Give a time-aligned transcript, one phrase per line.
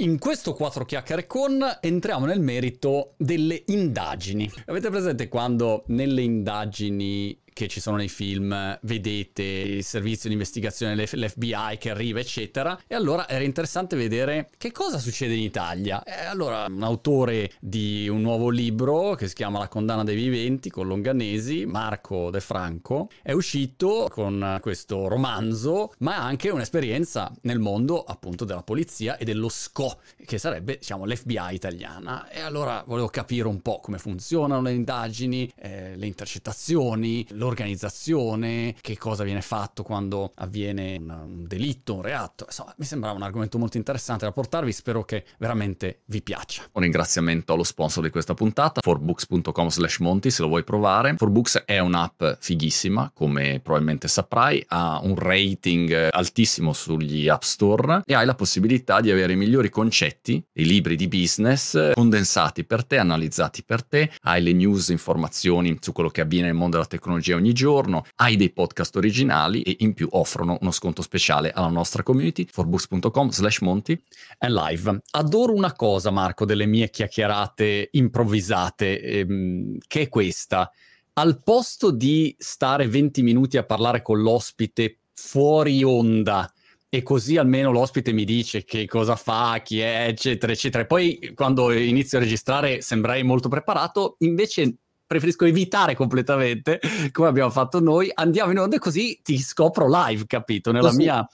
[0.00, 4.48] In questo quattro chiacchiere con entriamo nel merito delle indagini.
[4.66, 10.94] Avete presente quando nelle indagini che ci sono nei film, vedete il servizio di investigazione,
[10.94, 12.78] l'FBI che arriva, eccetera.
[12.86, 16.04] E allora era interessante vedere che cosa succede in Italia.
[16.04, 20.70] E allora un autore di un nuovo libro che si chiama La condanna dei viventi
[20.70, 28.04] con Longanesi, Marco De Franco, è uscito con questo romanzo, ma anche un'esperienza nel mondo
[28.04, 32.28] appunto della polizia e dello SCO, che sarebbe diciamo l'FBI italiana.
[32.28, 38.74] E allora volevo capire un po' come funzionano le indagini, eh, le intercettazioni, lo l'organizzazione,
[38.80, 42.44] che cosa viene fatto quando avviene un, un delitto, un reato.
[42.46, 46.64] Insomma, mi sembrava un argomento molto interessante da portarvi, spero che veramente vi piaccia.
[46.72, 51.14] Un ringraziamento allo sponsor di questa puntata, forbooks.com slash monti se lo vuoi provare.
[51.16, 58.14] Forbooks è un'app fighissima, come probabilmente saprai, ha un rating altissimo sugli app store e
[58.14, 62.98] hai la possibilità di avere i migliori concetti, i libri di business condensati per te,
[62.98, 67.36] analizzati per te, hai le news, informazioni su quello che avviene nel mondo della tecnologia
[67.38, 72.02] ogni giorno, hai dei podcast originali e in più offrono uno sconto speciale alla nostra
[72.02, 74.00] community, forbooks.com slash monti
[74.38, 75.00] and live.
[75.12, 80.70] Adoro una cosa, Marco, delle mie chiacchierate improvvisate, ehm, che è questa.
[81.14, 86.52] Al posto di stare 20 minuti a parlare con l'ospite fuori onda,
[86.90, 90.84] e così almeno l'ospite mi dice che cosa fa, chi è, eccetera, eccetera.
[90.84, 94.76] E poi quando inizio a registrare sembrai molto preparato, invece
[95.08, 96.78] preferisco evitare completamente,
[97.12, 100.70] come abbiamo fatto noi, andiamo in onda e così ti scopro live, capito?
[100.70, 101.28] Nella così, mia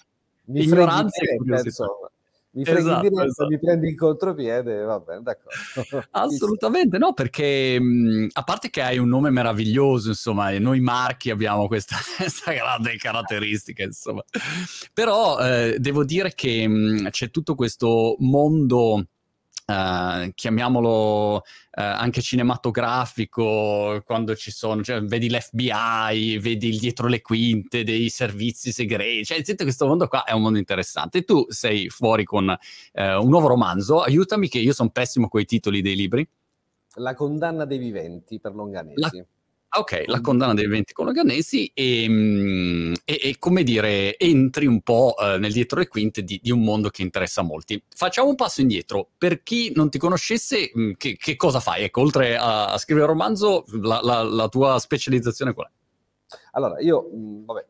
[0.46, 1.86] ignoranza e curiosità.
[2.56, 3.48] Mi freghi esatto, diretta, esatto.
[3.48, 6.06] mi prendi in contropiede, va bene, d'accordo.
[6.12, 11.30] Assolutamente no, perché mh, a parte che hai un nome meraviglioso, insomma, e noi marchi
[11.30, 14.22] abbiamo questa, questa grande caratteristica, insomma.
[14.92, 19.04] Però eh, devo dire che mh, c'è tutto questo mondo
[19.66, 21.40] Uh, chiamiamolo uh,
[21.72, 28.72] anche cinematografico, quando ci sono, cioè, vedi l'FBI, vedi il dietro le quinte dei servizi
[28.72, 31.18] segreti, cioè senti, questo mondo qua è un mondo interessante.
[31.18, 35.40] E tu sei fuori con uh, un nuovo romanzo, aiutami che io sono pessimo con
[35.40, 36.28] i titoli dei libri.
[36.96, 39.00] La condanna dei viventi per Longanesi.
[39.00, 39.10] La
[39.76, 45.16] Ok, la condanna dei venti cologanesi e, mm, e, e, come dire, entri un po'
[45.18, 47.82] eh, nel dietro le quinte di, di, un mondo che interessa a molti.
[47.88, 49.08] Facciamo un passo indietro.
[49.18, 51.82] Per chi non ti conoscesse, mm, che, che cosa fai?
[51.82, 56.36] Ecco, oltre a, a scrivere romanzo, la, la, la, tua specializzazione qual è?
[56.52, 57.66] Allora, io, mm, vabbè,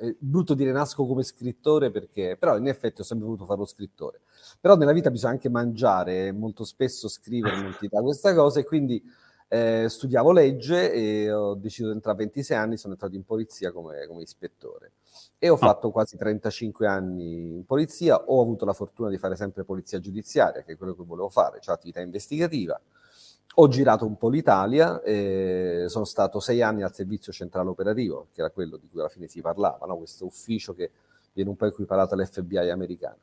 [0.00, 3.60] eh, è brutto dire nasco come scrittore perché, però in effetti ho sempre voluto fare
[3.60, 4.22] lo scrittore.
[4.60, 8.64] Però nella vita bisogna anche mangiare, molto spesso scrivere non ti dà questa cosa e
[8.64, 9.00] quindi
[9.48, 13.72] eh, studiavo legge e ho deciso di entrare a 26 anni, sono entrato in polizia
[13.72, 14.92] come, come ispettore
[15.38, 15.58] e ho ah.
[15.58, 20.62] fatto quasi 35 anni in polizia, ho avuto la fortuna di fare sempre polizia giudiziaria,
[20.62, 22.80] che è quello che volevo fare, cioè attività investigativa.
[23.56, 28.40] Ho girato un po' l'Italia, eh, sono stato sei anni al servizio centrale operativo, che
[28.40, 29.98] era quello di cui alla fine si parlava, no?
[29.98, 30.90] questo ufficio che
[31.32, 33.18] viene un po' equiparato all'FBI americana.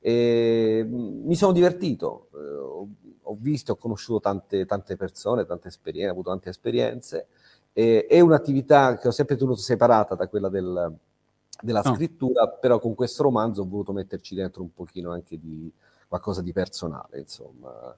[0.00, 2.88] E, mm, mi sono divertito, eh,
[3.22, 7.26] ho visto, ho conosciuto tante, tante persone, tante esperienze, ho avuto tante esperienze.
[7.72, 10.94] E, è un'attività che ho sempre tenuto separata da quella del,
[11.62, 11.94] della oh.
[11.94, 15.70] scrittura, però con questo romanzo ho voluto metterci dentro un pochino anche di
[16.08, 17.96] qualcosa di personale, insomma.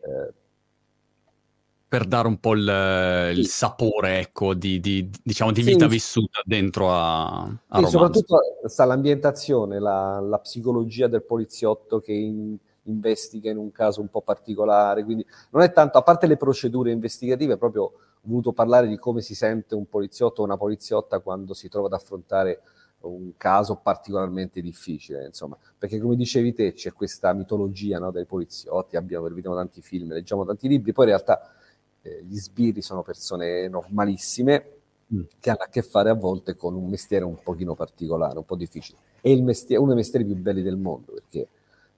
[0.00, 0.32] Eh,
[1.92, 5.90] per dare un po' il, il sapore, ecco, di, di, diciamo, di vita sì.
[5.90, 12.56] vissuta dentro a, a sì, Soprattutto sta l'ambientazione, la, la, psicologia del poliziotto che in,
[12.84, 16.90] investiga in un caso un po' particolare, quindi non è tanto, a parte le procedure
[16.90, 17.92] investigative, proprio ho
[18.22, 21.92] voluto parlare di come si sente un poliziotto o una poliziotta quando si trova ad
[21.92, 22.62] affrontare
[23.00, 28.96] un caso particolarmente difficile, insomma, perché come dicevi te c'è questa mitologia no, dei poliziotti,
[28.96, 31.52] abbiamo, vediamo tanti film, leggiamo tanti libri, poi in realtà
[32.02, 34.64] eh, gli sbirri sono persone normalissime
[35.14, 35.20] mm.
[35.38, 38.56] che hanno a che fare a volte con un mestiere un pochino particolare, un po'
[38.56, 38.98] difficile.
[39.20, 41.48] È mestiere, uno dei mestieri più belli del mondo, perché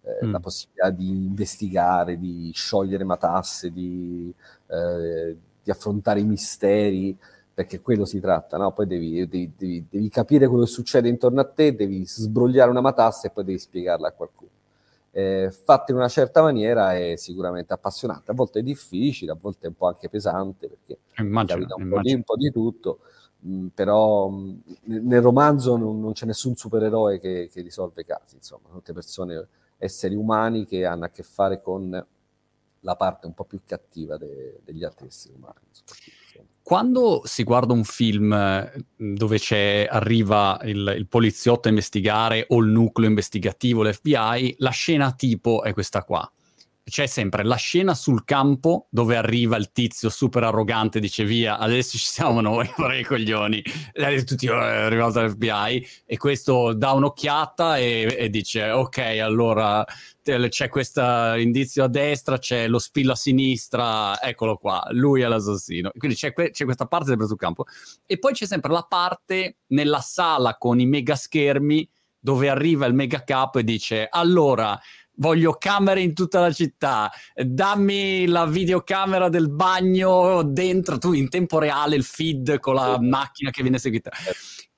[0.03, 0.31] eh, mm.
[0.31, 4.33] la possibilità di investigare, di sciogliere matasse, di,
[4.67, 7.17] eh, di, affrontare i misteri,
[7.55, 8.73] perché quello si tratta, no?
[8.73, 12.81] Poi devi, devi, devi, devi, capire quello che succede intorno a te, devi sbrogliare una
[12.83, 14.51] matassa e poi devi spiegarla a qualcuno.
[15.17, 19.67] Eh, fatta in una certa maniera è sicuramente appassionante, a volte è difficile, a volte
[19.67, 22.99] è un po' anche pesante, perché immagino, capita un, po di, un po' di tutto,
[23.39, 28.69] mh, però mh, nel romanzo non, non, c'è nessun supereroe che, che risolve casi, insomma,
[28.73, 29.47] tutte persone
[29.79, 32.05] esseri umani che hanno a che fare con
[32.85, 35.59] la parte un po' più cattiva de- degli altri esseri umani.
[36.63, 38.31] Quando si guarda un film
[38.97, 39.39] dove
[39.89, 45.75] arriva il, il, poliziotto a investigare o il nucleo investigativo, l'FBI, la scena tipo è
[45.75, 46.31] questa qua
[46.85, 51.97] c'è sempre la scena sul campo dove arriva il tizio super arrogante, dice via, adesso
[51.97, 56.93] ci siamo noi, vorrei i coglioni, e tutti oh, è arrivato l'FBI e questo dà
[56.93, 59.85] un'occhiata e, e, dice ok, allora
[60.23, 61.03] c'è questo
[61.37, 65.91] indizio a destra, c'è lo spillo a sinistra, eccolo qua, lui è l'assassino.
[65.97, 67.65] Quindi c'è, que- c'è questa parte sempre sul campo.
[68.07, 71.87] E poi c'è sempre la parte nella sala con i mega schermi
[72.19, 74.81] dove arriva il mega capo e dice allora
[75.17, 81.59] voglio camere in tutta la città, dammi la videocamera del bagno dentro, tu in tempo
[81.59, 84.11] reale il feed con la macchina che viene seguita.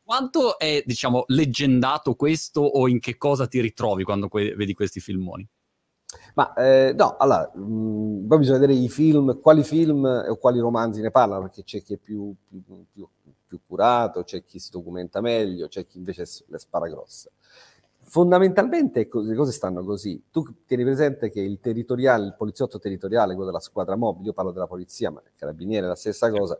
[0.02, 5.00] Quanto è, diciamo, leggendato questo o in che cosa ti ritrovi quando que- vedi questi
[5.00, 5.46] filmoni?
[6.34, 10.60] Ma eh, no, allora, mh, mm, poi bisogna vedere i film, quali film o quali
[10.60, 12.62] romanzi ne parlano, perché c'è chi è più, più,
[12.92, 13.08] più,
[13.46, 17.32] più curato, c'è chi si documenta meglio, c'è chi invece le spara grosse
[18.08, 20.22] fondamentalmente le cose stanno così.
[20.30, 24.52] Tu tieni presente che il territoriale, il poliziotto territoriale, quello della squadra mobile, io parlo
[24.52, 26.58] della polizia, ma il carabiniere è la stessa cosa,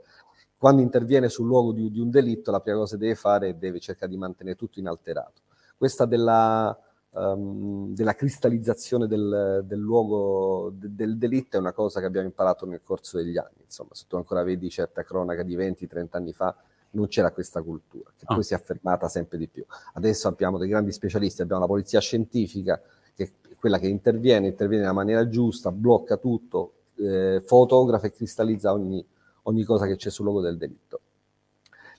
[0.59, 3.55] quando interviene sul luogo di, di un delitto, la prima cosa che deve fare è
[3.55, 5.43] deve cercare di mantenere tutto inalterato.
[5.77, 6.77] Questa della,
[7.11, 12.67] um, della cristallizzazione del, del luogo de, del delitto è una cosa che abbiamo imparato
[12.67, 13.63] nel corso degli anni.
[13.65, 16.57] Insomma, se tu ancora vedi certa cronaca di 20-30 anni fa,
[16.97, 18.35] non c'era questa cultura, che ah.
[18.35, 19.65] poi si è affermata sempre di più.
[19.93, 22.81] Adesso abbiamo dei grandi specialisti, abbiamo la polizia scientifica,
[23.15, 28.73] che è quella che interviene, interviene nella maniera giusta, blocca tutto, eh, fotografa e cristallizza
[28.73, 29.05] ogni,
[29.43, 31.01] ogni cosa che c'è sul luogo del delitto.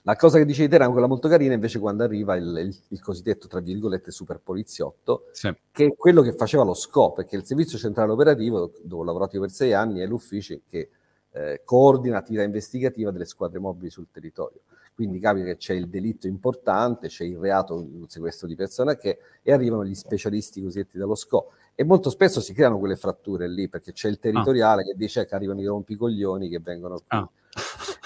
[0.02, 3.00] La cosa che dicevi te era quella molto carina invece quando arriva il, il, il
[3.00, 5.54] cosiddetto, tra virgolette, super poliziotto, sì.
[5.70, 9.38] che è quello che faceva lo SCO, perché il servizio centrale operativo, dove ho lavorato
[9.38, 10.88] per sei anni, è l'ufficio che
[11.32, 14.60] eh, coordina l'attività investigativa delle squadre mobili sul territorio.
[14.98, 19.20] Quindi capita che c'è il delitto importante, c'è il reato, il sequestro di persona che,
[19.44, 21.52] e arrivano gli specialisti cosiddetti dello SCO.
[21.76, 24.84] E molto spesso si creano quelle fratture lì, perché c'è il territoriale ah.
[24.86, 27.04] che dice che arrivano i rompicoglioni che vengono qui.
[27.06, 27.30] Ah.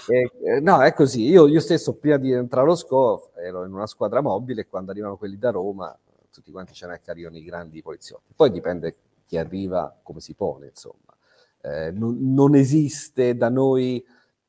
[0.07, 1.23] E, eh, no, è così.
[1.23, 4.91] Io, io, stesso, prima di entrare allo SCO, ero in una squadra mobile e quando
[4.91, 5.99] arrivano quelli da Roma,
[6.31, 8.35] tutti quanti ce che arrivano i grandi poliziotti.
[8.37, 11.17] Poi dipende chi arriva, come si pone, insomma.
[11.63, 14.05] Eh, non, non esiste da noi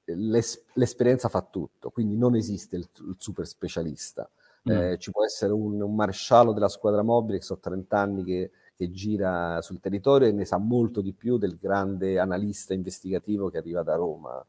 [0.05, 4.29] l'es- l'esperienza fa tutto, quindi non esiste il, il super specialista.
[4.69, 4.71] Mm.
[4.71, 8.51] Eh, ci può essere un, un, maresciallo della squadra mobile che sono 30 anni che,
[8.75, 13.57] che, gira sul territorio e ne sa molto di più del grande analista investigativo che
[13.57, 14.45] arriva da Roma.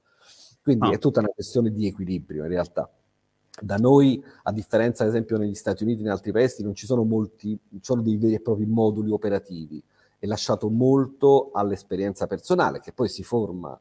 [0.63, 0.93] Quindi ah.
[0.93, 2.89] è tutta una questione di equilibrio in realtà.
[3.61, 6.87] Da noi, a differenza ad esempio negli Stati Uniti e in altri paesi, non ci
[6.87, 9.83] sono molti, sono dei veri e propri moduli operativi.
[10.19, 13.79] È lasciato molto all'esperienza personale che poi si forma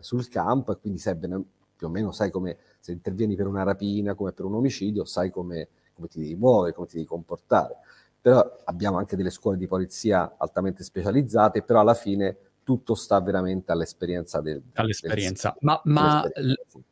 [0.00, 1.42] sul campo e quindi sai bene,
[1.76, 5.30] più o meno sai come se intervieni per una rapina, come per un omicidio, sai
[5.30, 7.76] come, come ti devi muovere, come ti devi comportare.
[8.20, 13.72] Però abbiamo anche delle scuole di polizia altamente specializzate, però alla fine tutto sta veramente
[13.72, 14.62] all'esperienza del...
[14.74, 15.56] All'esperienza.
[15.58, 16.24] Del, ma, ma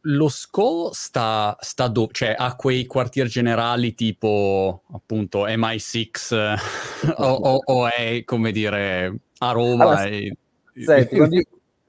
[0.00, 2.12] lo SCO sta, sta dove?
[2.12, 9.50] Cioè ha quei quartier generali tipo appunto MI6 o, o, o, è come dire a
[9.52, 9.84] Roma?
[9.84, 10.36] Allora, e...
[10.74, 11.44] Senti, quando, io,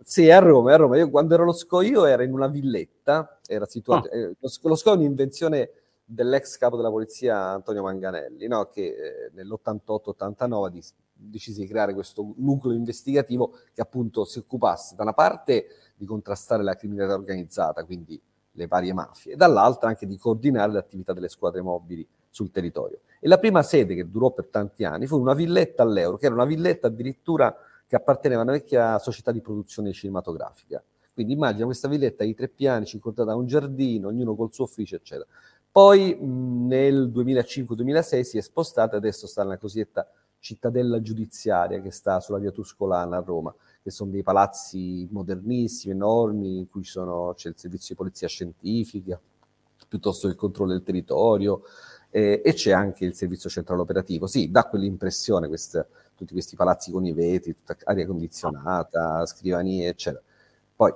[0.09, 0.97] sì, a Roma, a Roma.
[0.97, 4.11] Io quando ero lo SCO io ero in una villetta, era situato, oh.
[4.11, 5.69] eh, lo, lo SCO è un'invenzione
[6.03, 8.65] dell'ex capo della polizia Antonio Manganelli, no?
[8.69, 15.03] che eh, nell'88-89 dis- decise di creare questo nucleo investigativo che appunto si occupasse da
[15.03, 18.19] una parte di contrastare la criminalità organizzata, quindi
[18.53, 23.01] le varie mafie, e dall'altra anche di coordinare le attività delle squadre mobili sul territorio.
[23.19, 26.33] E la prima sede che durò per tanti anni fu una villetta all'Euro, che era
[26.33, 27.55] una villetta addirittura
[27.89, 30.83] che apparteneva a una vecchia società di produzione cinematografica.
[31.11, 34.97] Quindi immagina questa villetta di tre piani, circondata da un giardino, ognuno col suo ufficio,
[34.97, 35.25] eccetera.
[35.71, 42.37] Poi nel 2005-2006 si è spostata, adesso sta nella cosiddetta cittadella giudiziaria che sta sulla
[42.37, 47.55] via Tuscolana a Roma, che sono dei palazzi modernissimi, enormi, in cui sono, c'è il
[47.57, 49.19] servizio di polizia scientifica,
[49.87, 51.63] piuttosto che il controllo del territorio,
[52.11, 54.27] eh, e c'è anche il servizio centrale operativo.
[54.27, 55.87] Sì, dà quell'impressione questa
[56.19, 60.21] tutti questi palazzi con i vetri, tutta aria condizionata, scrivanie, eccetera.
[60.75, 60.93] Poi,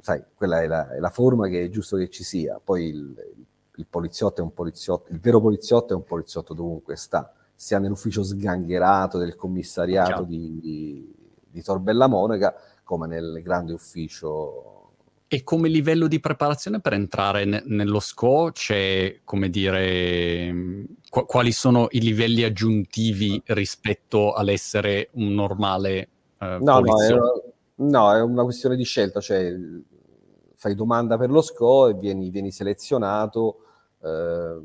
[0.00, 2.60] sai, quella è la, è la forma che è giusto che ci sia.
[2.62, 3.34] Poi il,
[3.76, 8.22] il, poliziotto è un poliziotto, il vero poliziotto è un poliziotto dovunque sta, sia nell'ufficio
[8.22, 11.14] sgangherato del commissariato di, di,
[11.48, 14.78] di Torbella Monaca, come nel grande ufficio
[15.30, 20.50] e come livello di preparazione per entrare ne- nello SCO c'è, come dire,
[21.08, 26.96] qu- quali sono i livelli aggiuntivi rispetto all'essere un normale uh, no, no,
[27.78, 29.54] No, è una questione di scelta, cioè
[30.54, 33.60] fai domanda per lo SCO e vieni, vieni selezionato
[34.02, 34.56] eh,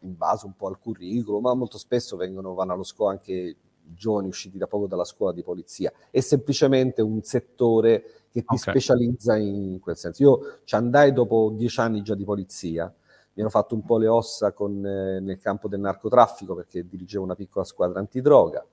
[0.00, 4.28] in base un po' al curriculum, ma molto spesso vengono, vanno allo SCO anche giovani
[4.28, 5.90] usciti da poco dalla scuola di polizia.
[6.10, 8.58] È semplicemente un settore che ti okay.
[8.58, 10.22] specializza in quel senso.
[10.22, 12.92] Io ci andai dopo dieci anni già di polizia,
[13.38, 17.22] mi hanno fatto un po' le ossa con, eh, nel campo del narcotraffico perché dirigevo
[17.22, 18.66] una piccola squadra antidroga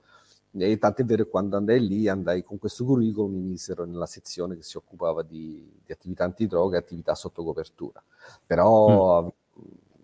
[0.58, 4.56] e tant'è vero che quando andai lì, andai con questo curriculum, mi misero nella sezione
[4.56, 8.02] che si occupava di, di attività antidroga e attività sotto copertura.
[8.44, 9.26] Però mm.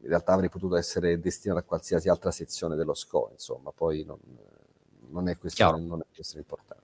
[0.02, 4.18] in realtà avrei potuto essere destinato a qualsiasi altra sezione dello SCO, insomma, poi non,
[5.08, 6.81] non è questione, non è questione importante.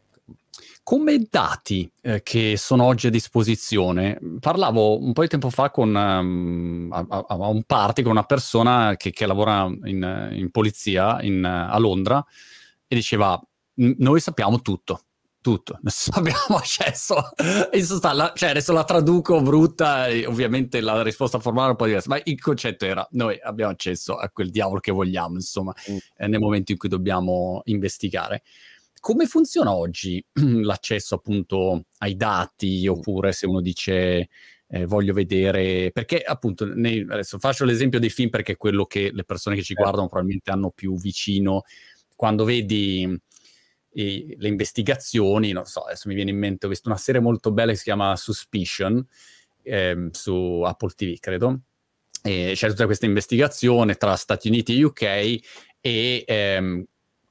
[0.83, 5.95] Come dati eh, che sono oggi a disposizione, parlavo un po' di tempo fa con,
[5.95, 11.21] um, a, a, a, un party con una persona che, che lavora in, in polizia
[11.21, 12.25] in, a Londra
[12.87, 13.39] e diceva
[13.75, 15.03] noi sappiamo tutto,
[15.41, 15.79] tutto,
[16.13, 17.17] abbiamo accesso
[17.73, 22.09] in sostanza, cioè adesso la traduco brutta, ovviamente la risposta formale è un po' diversa,
[22.09, 25.97] ma il concetto era noi abbiamo accesso a quel diavolo che vogliamo, insomma, mm.
[26.17, 28.43] eh, nel momento in cui dobbiamo investigare.
[29.01, 32.91] Come funziona oggi l'accesso appunto ai dati, mm.
[32.91, 34.29] oppure se uno dice
[34.71, 39.11] eh, voglio vedere, perché appunto, nei, adesso faccio l'esempio dei film perché è quello che
[39.13, 39.83] le persone che ci certo.
[39.83, 41.63] guardano probabilmente hanno più vicino,
[42.15, 43.21] quando vedi
[43.93, 47.51] i, le investigazioni, non so, adesso mi viene in mente, ho visto una serie molto
[47.51, 49.07] bella che si chiama Suspicion
[49.63, 51.61] ehm, su Apple TV, credo.
[52.23, 55.41] E c'è tutta questa investigazione tra Stati Uniti e UK
[55.81, 56.85] e ehm,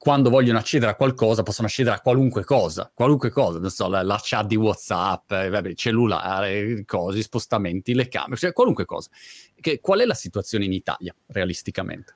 [0.08, 4.04] quando vogliono accedere a qualcosa possono accedere a qualunque cosa, qualunque cosa, non so, la,
[4.04, 9.10] la chat di WhatsApp, eh, vabbè, cellulare, cose, spostamenti, le camere, cioè qualunque cosa.
[9.60, 12.16] Che, qual è la situazione in Italia, realisticamente?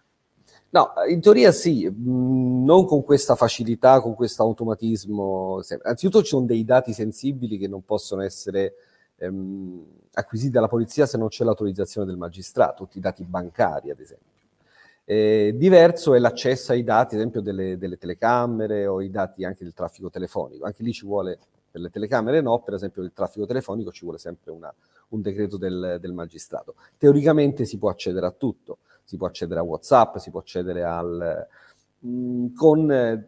[0.69, 5.59] No, in teoria sì, mm, non con questa facilità, con questo automatismo.
[5.83, 8.73] Anzitutto ci sono dei dati sensibili che non possono essere
[9.17, 9.83] ehm,
[10.13, 14.30] acquisiti dalla polizia se non c'è l'autorizzazione del magistrato, tutti i dati bancari ad esempio.
[15.11, 19.63] Eh, diverso è l'accesso ai dati, ad esempio, delle, delle, telecamere o i dati anche
[19.65, 20.65] del traffico telefonico.
[20.65, 21.37] Anche lì ci vuole,
[21.69, 24.73] per le telecamere no, per esempio il traffico telefonico ci vuole sempre una,
[25.09, 26.75] un decreto del, del magistrato.
[26.97, 31.47] Teoricamente si può accedere a tutto si può accedere a WhatsApp, si può accedere al,
[32.05, 33.25] mm, con,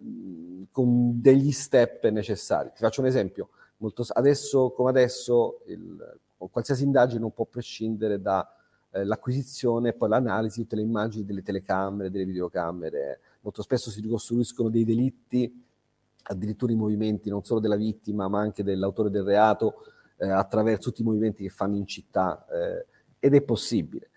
[0.71, 2.69] con, degli step necessari.
[2.69, 3.49] Ti faccio un esempio.
[3.77, 8.61] Molto, adesso come adesso, il, qualsiasi indagine non può prescindere dall'acquisizione
[8.93, 13.19] eh, e poi l'analisi di tutte le immagini delle telecamere, delle videocamere.
[13.41, 15.63] Molto spesso si ricostruiscono dei delitti,
[16.23, 19.85] addirittura i movimenti non solo della vittima, ma anche dell'autore del reato,
[20.17, 22.45] eh, attraverso tutti i movimenti che fanno in città.
[22.49, 22.85] Eh,
[23.19, 24.09] ed è possibile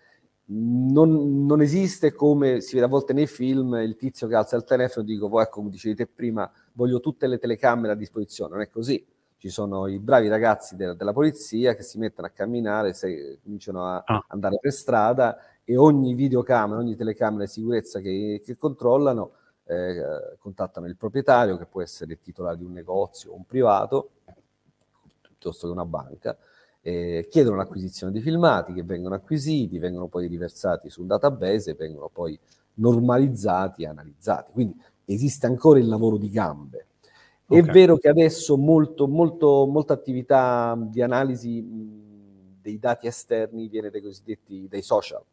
[0.49, 4.63] non, non, esiste come si vede a volte nei film il tizio che alza il
[4.63, 8.69] telefono e dico, ecco, come dicevi prima, voglio tutte le telecamere a disposizione, non è
[8.69, 9.05] così.
[9.37, 13.85] Ci sono i bravi ragazzi de- della polizia che si mettono a camminare, se, cominciano
[13.85, 14.25] a ah.
[14.29, 19.31] andare per strada e ogni videocamera, ogni telecamera di sicurezza che, che controllano
[19.67, 24.11] eh, contattano il proprietario, che può essere il titolare di un negozio o un privato,
[25.21, 26.37] piuttosto che una banca,
[26.81, 31.73] eh, chiedono l'acquisizione di filmati che vengono acquisiti, vengono poi riversati su un database e
[31.75, 32.39] vengono poi
[32.75, 34.51] normalizzati e analizzati.
[34.51, 36.86] Quindi esiste ancora il lavoro di gambe.
[37.49, 37.61] Okay.
[37.61, 43.89] È vero che adesso molto, molto, molta attività di analisi mh, dei dati esterni viene
[43.89, 45.23] dai cosiddetti dai social.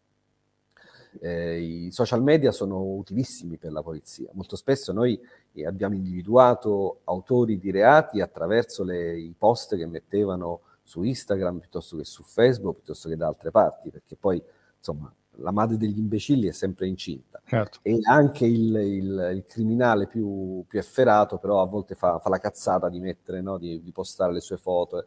[1.21, 4.30] Eh, I social media sono utilissimi per la polizia.
[4.33, 5.21] Molto spesso noi
[5.54, 11.97] eh, abbiamo individuato autori di reati attraverso le, i post che mettevano su Instagram piuttosto
[11.97, 14.40] che su Facebook, piuttosto che da altre parti, perché poi
[14.76, 17.40] insomma la madre degli imbecilli è sempre incinta.
[17.44, 17.78] Certo.
[17.82, 22.38] E anche il, il, il criminale più, più, efferato, però a volte fa, fa la
[22.38, 23.58] cazzata di mettere, no?
[23.58, 25.06] di, di, postare le sue foto.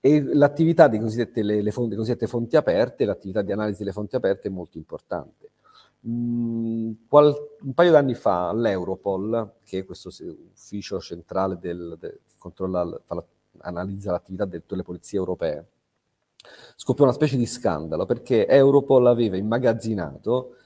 [0.00, 4.16] E l'attività delle cosiddette, le, le fonti, cosiddette fonti aperte, l'attività di analisi delle fonti
[4.16, 5.50] aperte è molto importante.
[6.08, 10.10] Mm, qual, un paio d'anni fa l'Europol, che è questo
[10.52, 13.24] ufficio centrale del, del, che controlla, fa la,
[13.60, 15.66] analizza l'attività di tutte le polizie europee,
[16.76, 20.56] scoppiò una specie di scandalo perché Europol aveva immagazzinato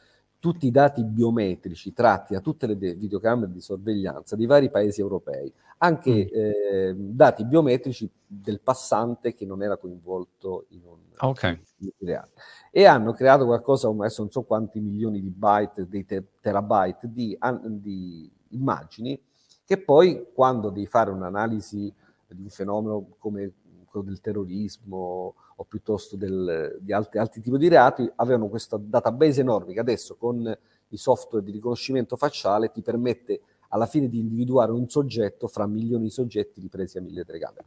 [0.40, 5.00] tutti i dati biometrici tratti da tutte le de- videocamere di sorveglianza di vari paesi
[5.00, 6.34] europei, anche mm.
[6.34, 11.60] eh, dati biometrici del passante che non era coinvolto in un okay.
[11.98, 12.30] reale.
[12.72, 17.36] E hanno creato qualcosa, adesso non so quanti milioni di byte, dei te- terabyte di,
[17.38, 19.20] an- di immagini,
[19.64, 21.92] che poi quando devi fare un'analisi
[22.28, 23.52] di un fenomeno come
[23.98, 29.72] del terrorismo o piuttosto del, di altri, altri tipi di reati, avevano questa database enorme
[29.72, 30.56] che adesso con
[30.88, 36.04] i software di riconoscimento facciale ti permette alla fine di individuare un soggetto fra milioni
[36.04, 37.64] di soggetti ripresi a mille telecamere.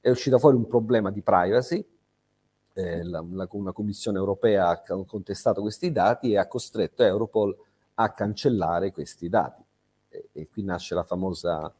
[0.00, 1.84] è uscito fuori un problema di privacy,
[2.72, 7.56] eh, la, la, una commissione europea ha contestato questi dati e ha costretto Europol
[7.94, 9.62] a cancellare questi dati.
[10.08, 11.72] E, e qui nasce la famosa,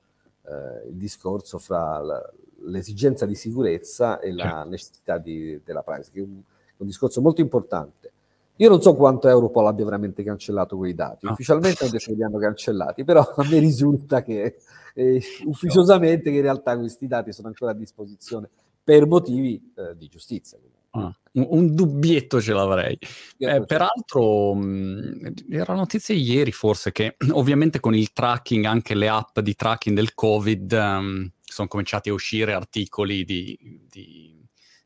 [0.50, 2.32] eh, il discorso fra la,
[2.64, 6.40] l'esigenza di sicurezza e la necessità di, della privacy, che è un,
[6.76, 8.12] un discorso molto importante.
[8.56, 11.24] Io non so quanto Europol abbia veramente cancellato quei dati.
[11.26, 14.56] Ufficialmente hanno detto che li hanno cancellati, però a me risulta che
[14.94, 18.50] eh, ufficiosamente che in realtà questi dati sono ancora a disposizione
[18.84, 20.58] per motivi eh, di giustizia.
[20.92, 22.98] Ah, un, un, dubbietto ce l'avrei.
[23.38, 29.38] Eh, peraltro, mh, era notizia ieri forse che ovviamente con il tracking, anche le app
[29.38, 33.56] di tracking del Covid, um, sono cominciati a uscire articoli di,
[33.88, 34.40] di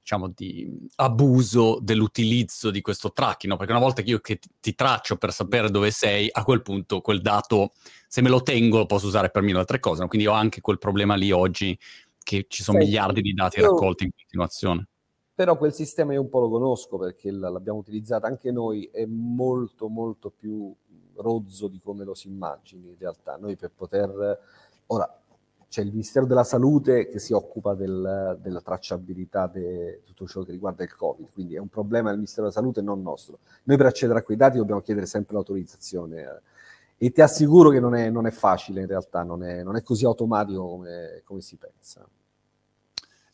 [0.04, 3.56] diciamo, di abuso dell'utilizzo di questo tracking, no?
[3.58, 7.00] perché una volta che io che ti traccio per sapere dove sei, a quel punto
[7.00, 7.72] quel dato,
[8.06, 10.02] se me lo tengo, lo posso usare per mille altre cose.
[10.02, 10.08] No?
[10.08, 11.76] Quindi ho anche quel problema lì oggi
[12.22, 13.70] che ci sono sì, miliardi di dati io...
[13.70, 14.88] raccolti in continuazione.
[15.34, 19.88] Però quel sistema io un po' lo conosco perché l'abbiamo utilizzato anche noi, è molto
[19.88, 20.72] molto più
[21.16, 23.36] rozzo di come lo si immagini in realtà.
[23.36, 24.38] Noi per poter...
[24.86, 25.22] Ora,
[25.74, 30.52] c'è il Ministero della Salute che si occupa del, della tracciabilità di tutto ciò che
[30.52, 33.40] riguarda il Covid, quindi è un problema del Ministero della Salute non nostro.
[33.64, 37.80] Noi per accedere a quei dati dobbiamo chiedere sempre l'autorizzazione eh, e ti assicuro che
[37.80, 41.40] non è, non è facile in realtà, non è, non è così automatico come, come
[41.40, 42.06] si pensa.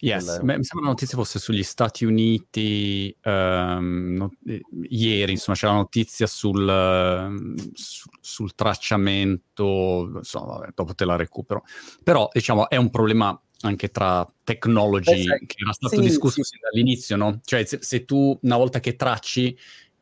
[0.03, 5.57] Yes, Beh, mi sembra la notizia fosse sugli Stati Uniti um, no, eh, ieri, insomma
[5.59, 11.65] c'era la notizia sul, uh, su, sul tracciamento, insomma, vabbè, dopo te la recupero.
[12.03, 16.57] Però diciamo è un problema anche tra technology Beh, che era stato sì, discusso sì.
[16.59, 17.41] dall'inizio, no?
[17.45, 19.55] Cioè se, se, tu una volta che tracci,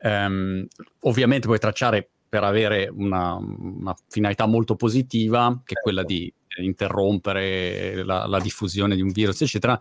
[0.03, 0.65] um,
[1.01, 6.13] ovviamente puoi tracciare per avere una, una finalità molto positiva, che è quella certo.
[6.13, 9.79] di interrompere la, la, diffusione di un virus, eccetera,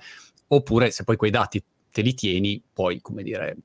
[0.49, 3.57] oppure se poi quei dati te li tieni, puoi, come dire,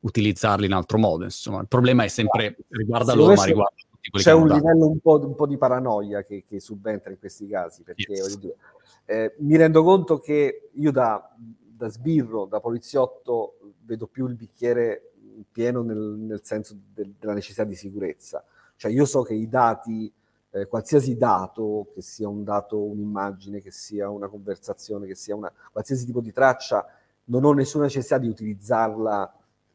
[0.00, 1.24] utilizzarli in altro modo.
[1.24, 4.98] Insomma, il problema è sempre riguarda loro, ma riguarda tutti quelli C'è un livello un
[5.00, 8.38] po', un po', di paranoia che, che, subentra in questi casi, perché yes.
[8.38, 8.56] dire,
[9.04, 15.12] eh, mi rendo conto che io da, da, sbirro, da poliziotto, vedo più il bicchiere
[15.50, 18.44] pieno nel, nel senso de, della necessità di sicurezza.
[18.76, 20.12] Cioè io so che i dati
[20.50, 25.52] eh, qualsiasi dato, che sia un dato, un'immagine, che sia una conversazione, che sia una
[25.70, 26.86] qualsiasi tipo di traccia,
[27.24, 29.32] non ho nessuna necessità di utilizzarla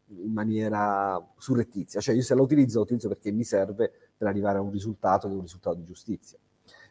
[0.07, 1.99] in maniera surrettizia.
[1.99, 5.27] Cioè io se la utilizzo, la utilizzo perché mi serve per arrivare a un risultato
[5.27, 6.37] che è un risultato di giustizia.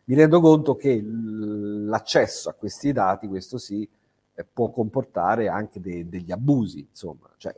[0.04, 3.88] Mi rendo conto che l'accesso a questi dati, questo sì,
[4.34, 7.30] eh, può comportare anche de- degli abusi, insomma.
[7.36, 7.54] Cioè,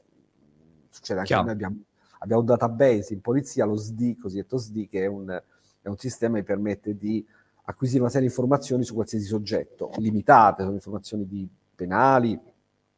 [0.90, 1.44] succede anche Chiaro.
[1.44, 1.76] noi abbiamo,
[2.18, 5.42] abbiamo un database in polizia, lo SD, cosiddetto SD, che è un,
[5.84, 7.24] è un sistema che permette di
[7.66, 12.40] acquisire una serie di informazioni su qualsiasi soggetto, limitate, sono informazioni di penali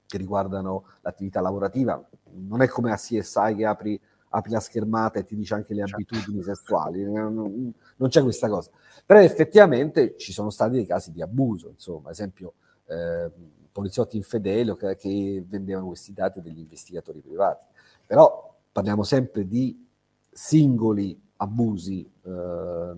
[0.06, 2.00] che riguardano l'attività lavorativa.
[2.34, 5.84] Non è come a CSI che apri, apri la schermata e ti dice anche le
[5.84, 5.96] certo.
[5.96, 8.70] abitudini sessuali, non, non, c'è questa cosa.
[9.04, 12.54] Però effettivamente ci sono stati dei casi di abuso, insomma, ad esempio
[12.86, 13.28] eh,
[13.72, 17.64] poliziotti infedeli che, che vendevano questi dati degli investigatori privati.
[18.06, 19.84] Però parliamo sempre di
[20.30, 22.08] singoli abusi.
[22.24, 22.94] Eh,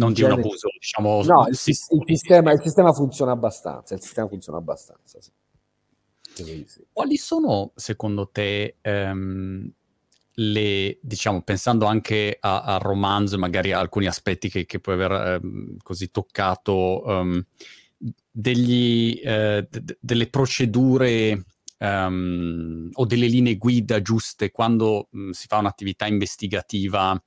[0.00, 1.22] non di un abuso, diciamo.
[1.24, 3.94] No, il, il, sistema, il, sistema, funziona abbastanza.
[3.94, 5.18] Il sistema funziona abbastanza.
[5.20, 6.66] Sì.
[6.92, 9.70] Quali sono, secondo te, ehm,
[10.34, 15.76] le, diciamo, pensando anche al romanzo, magari a alcuni aspetti che, che puoi aver ehm,
[15.82, 17.44] così toccato, um,
[18.30, 21.44] degli, eh, d- delle procedure
[21.80, 27.20] um, o delle linee guida giuste quando mh, mm, si fa un'attività investigativa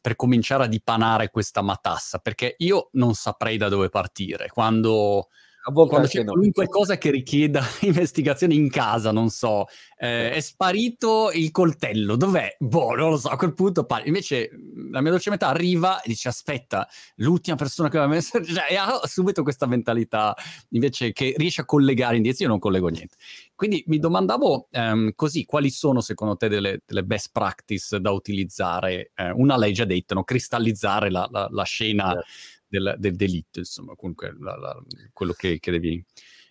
[0.00, 2.18] per cominciare a dipanare questa matassa?
[2.18, 5.28] Perché io non saprei da dove partire quando
[5.72, 6.32] quando c'è no.
[6.32, 9.66] qualunque cosa che richieda investigazione in casa, non so,
[9.98, 12.56] eh, è sparito il coltello, dov'è?
[12.58, 14.06] Boh, non lo so, a quel punto pari.
[14.06, 14.50] Invece
[14.90, 19.00] la mia dolce metà arriva e dice aspetta, l'ultima persona che aveva messo, cioè, ha
[19.06, 20.36] subito questa mentalità
[20.70, 23.16] invece che riesce a collegare indietro, io non collego niente.
[23.54, 29.12] Quindi mi domandavo um, così, quali sono secondo te delle, delle best practice da utilizzare?
[29.14, 30.24] Eh, una l'hai già detto, no?
[30.24, 32.22] cristallizzare la, la, la scena yeah
[32.68, 36.04] del, del delitto, insomma, comunque la, la, quello che, che, devi...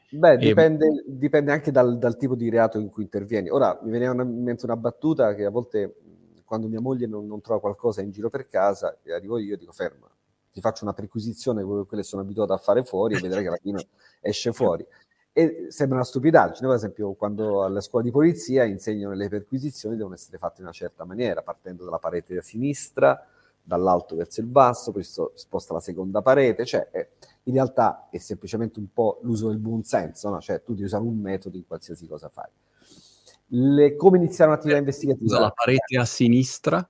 [0.10, 1.04] Beh, dipende, e...
[1.08, 3.50] dipende anche dal, dal, tipo di reato in cui intervieni.
[3.50, 5.96] Ora, mi veniva in mente una battuta che a volte
[6.46, 9.72] quando mia moglie non, non, trova qualcosa in giro per casa, arrivo io e dico
[9.72, 10.08] ferma,
[10.52, 13.58] ti faccio una perquisizione, come quelle sono abituato a fare fuori, e vedrai che alla
[13.58, 13.88] fine
[14.22, 14.86] esce fuori.
[15.34, 20.14] E sembra una stupidaggine, per esempio quando alla scuola di polizia insegnano le perquisizioni devono
[20.14, 23.28] essere fatte in una certa maniera, partendo dalla parete da sinistra,
[23.66, 27.10] dall'alto verso il basso, poi sposta la seconda parete, cioè eh,
[27.44, 30.40] in realtà è semplicemente un po' l'uso del buon senso, no?
[30.40, 32.50] cioè tu devi usare un metodo in qualsiasi cosa fai.
[33.48, 35.26] Le, come iniziare un'attività investigativa?
[35.26, 36.88] Usa la parete a sinistra?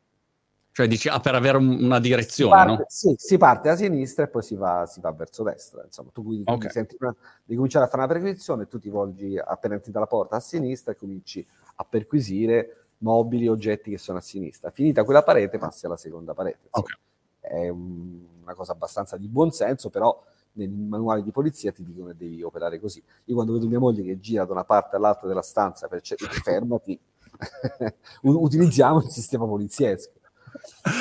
[0.71, 2.85] Cioè dici, ah, per avere un, una direzione, si parte, no?
[2.89, 5.83] Sì, si parte da sinistra e poi si va, si va verso destra.
[5.85, 6.69] Insomma, tu quindi, okay.
[6.69, 10.35] senti una, devi cominciare a fare una perquisizione, tu ti volgi appena entri dalla porta
[10.35, 14.69] a sinistra e cominci a perquisire mobili, oggetti che sono a sinistra.
[14.69, 16.67] Finita quella parete, passi alla seconda parete.
[16.69, 16.95] Okay.
[17.39, 20.21] È un, una cosa abbastanza di buon senso, però
[20.53, 23.03] nei manuali di polizia ti dicono che devi operare così.
[23.25, 26.33] Io quando vedo mia moglie che gira da una parte all'altra della stanza per cercare,
[26.41, 26.99] fermati,
[28.21, 30.11] utilizziamo il sistema poliziesco.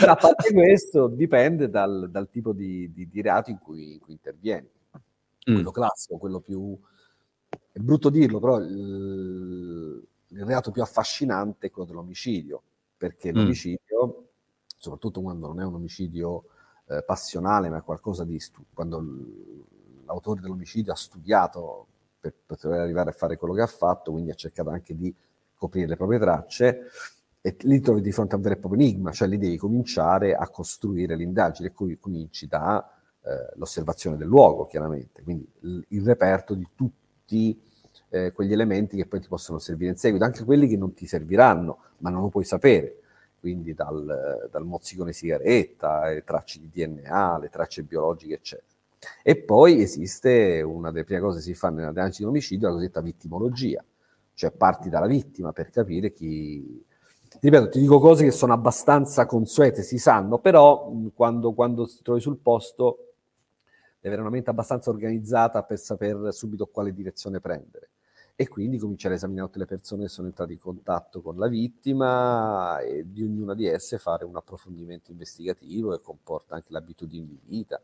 [0.00, 4.00] Però a parte questo, dipende dal, dal tipo di, di, di, reato in cui, in
[4.00, 4.68] cui intervieni.
[5.50, 5.54] Mm.
[5.54, 6.76] Quello classico, quello più...
[7.70, 10.04] È brutto dirlo, però il,
[10.34, 12.62] il reato più affascinante è quello dell'omicidio,
[12.96, 13.36] perché mm.
[13.36, 14.28] l'omicidio,
[14.76, 16.44] soprattutto quando non è un omicidio
[16.88, 18.38] eh, passionale, ma è qualcosa di...
[18.38, 19.02] Stu- quando
[20.04, 21.86] l'autore dell'omicidio ha studiato
[22.20, 25.14] per poter arrivare a fare quello che ha fatto, quindi ha cercato anche di
[25.54, 26.86] coprire le proprie tracce,
[27.40, 30.34] e lì trovi di fronte a un vero e proprio enigma, cioè lì devi cominciare
[30.34, 32.86] a costruire l'indagine, e cominci da
[33.22, 37.58] eh, l'osservazione del luogo, chiaramente, quindi il, il reperto di tutti
[38.14, 41.04] eh, quegli elementi che poi ti possono servire in seguito, anche quelli che non ti
[41.04, 43.00] serviranno, ma non lo puoi sapere,
[43.40, 48.68] quindi dal, dal mozzicone sigaretta, le tracce di DNA, le tracce biologiche, eccetera.
[49.22, 52.74] E poi esiste una delle prime cose che si fa nella diagnosi di omicidio, la
[52.74, 53.84] cosiddetta vittimologia,
[54.32, 56.82] cioè parti dalla vittima per capire chi
[57.40, 62.20] ripeto, ti dico cose che sono abbastanza consuete, si sanno, però quando, quando ti trovi
[62.20, 62.98] sul posto
[64.00, 67.88] devi avere una mente abbastanza organizzata per sapere subito quale direzione prendere.
[68.36, 71.46] E quindi cominciare a esaminare tutte le persone che sono entrate in contatto con la
[71.46, 77.38] vittima e di ognuna di esse fare un approfondimento investigativo che comporta anche l'abitudine di
[77.44, 77.80] vita,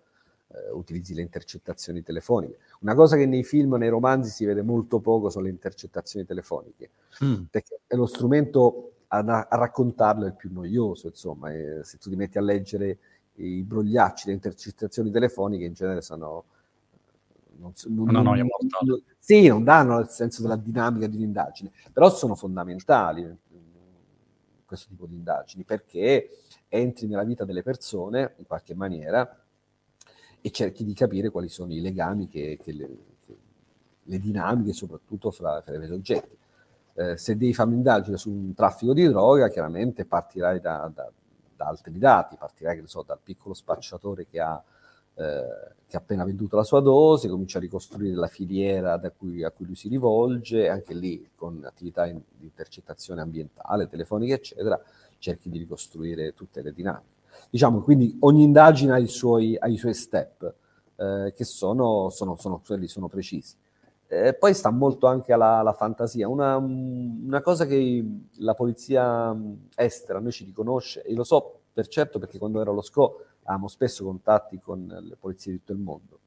[0.49, 2.59] eh, utilizzi le intercettazioni telefoniche.
[2.81, 6.91] Una cosa che nei film, nei romanzi si vede molto poco sono le intercettazioni telefoniche,
[7.25, 7.43] mm.
[7.51, 12.11] perché è lo strumento a, a raccontarlo è il più noioso, insomma, e se tu
[12.11, 12.99] ti metti a leggere
[13.35, 16.45] i brogliacci, le intercettazioni telefoniche in genere sono...
[17.61, 19.03] Non, non, Una noia mortale.
[19.19, 23.39] Sì, non danno il senso della dinamica di un'indagine, però sono fondamentali
[24.65, 26.29] questo tipo di indagini perché
[26.69, 29.45] entri nella vita delle persone in qualche maniera
[30.41, 32.87] e cerchi di capire quali sono i legami che, che, le,
[33.27, 33.37] che
[34.05, 36.39] le, dinamiche soprattutto fra, fra i soggetti
[36.95, 41.11] eh, se devi fare un'indagine su un traffico di droga, chiaramente partirai da, da,
[41.57, 44.63] da altri dati, partirai so, dal piccolo spacciatore che ha,
[45.21, 49.51] eh, che ha, appena venduto la sua dose, comincia a ricostruire la filiera cui, a
[49.51, 54.81] cui lui si rivolge, anche lì con attività in, di intercettazione ambientale, telefonica, eccetera,
[55.19, 57.19] cerchi di ricostruire tutte le dinamiche.
[57.51, 60.55] Diciamo, quindi ogni indagine ha i suoi, ha i suoi step,
[60.97, 63.57] eh, che sono, sono, sono, quelli sono precisi.
[64.07, 66.29] Eh, poi sta molto anche alla, alla fantasia.
[66.29, 68.05] Una, una, cosa che
[68.39, 69.37] la polizia
[69.75, 73.69] estera noi ci riconosce, e lo so per certo perché quando ero allo SCO avevamo
[73.69, 76.19] spesso contatti con le polizie di tutto il mondo,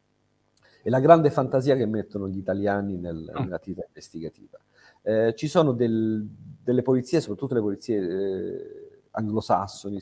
[0.81, 3.41] è la grande fantasia che mettono gli italiani nel, ah.
[3.41, 4.59] nell'attività investigativa.
[5.01, 6.25] Eh, ci sono del,
[6.63, 9.99] delle polizie, soprattutto le polizie eh, anglosassoni,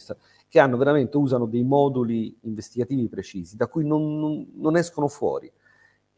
[0.47, 5.51] che hanno veramente, usano dei moduli investigativi precisi, da cui non, non, non escono fuori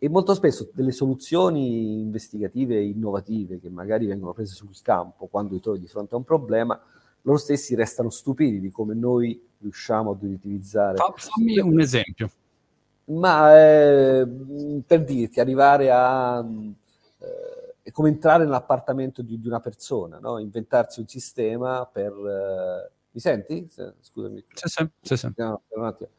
[0.03, 5.61] e molto spesso delle soluzioni investigative innovative che magari vengono prese sul campo quando ti
[5.61, 6.77] trovi di fronte a un problema,
[7.23, 10.97] loro stessi restano stupiti di come noi riusciamo ad utilizzare.
[11.15, 12.31] Fammi un esempio.
[13.05, 14.27] Ma eh,
[14.85, 16.45] per dirti, arrivare a...
[17.19, 20.37] Eh, è come entrare nell'appartamento di, di una persona, no?
[20.37, 22.11] inventarsi un sistema per...
[22.11, 23.69] Eh, mi senti?
[23.99, 24.43] Scusami.
[24.53, 25.17] Sì, sì, sì.
[25.17, 25.31] sì.
[25.35, 26.09] No, un attimo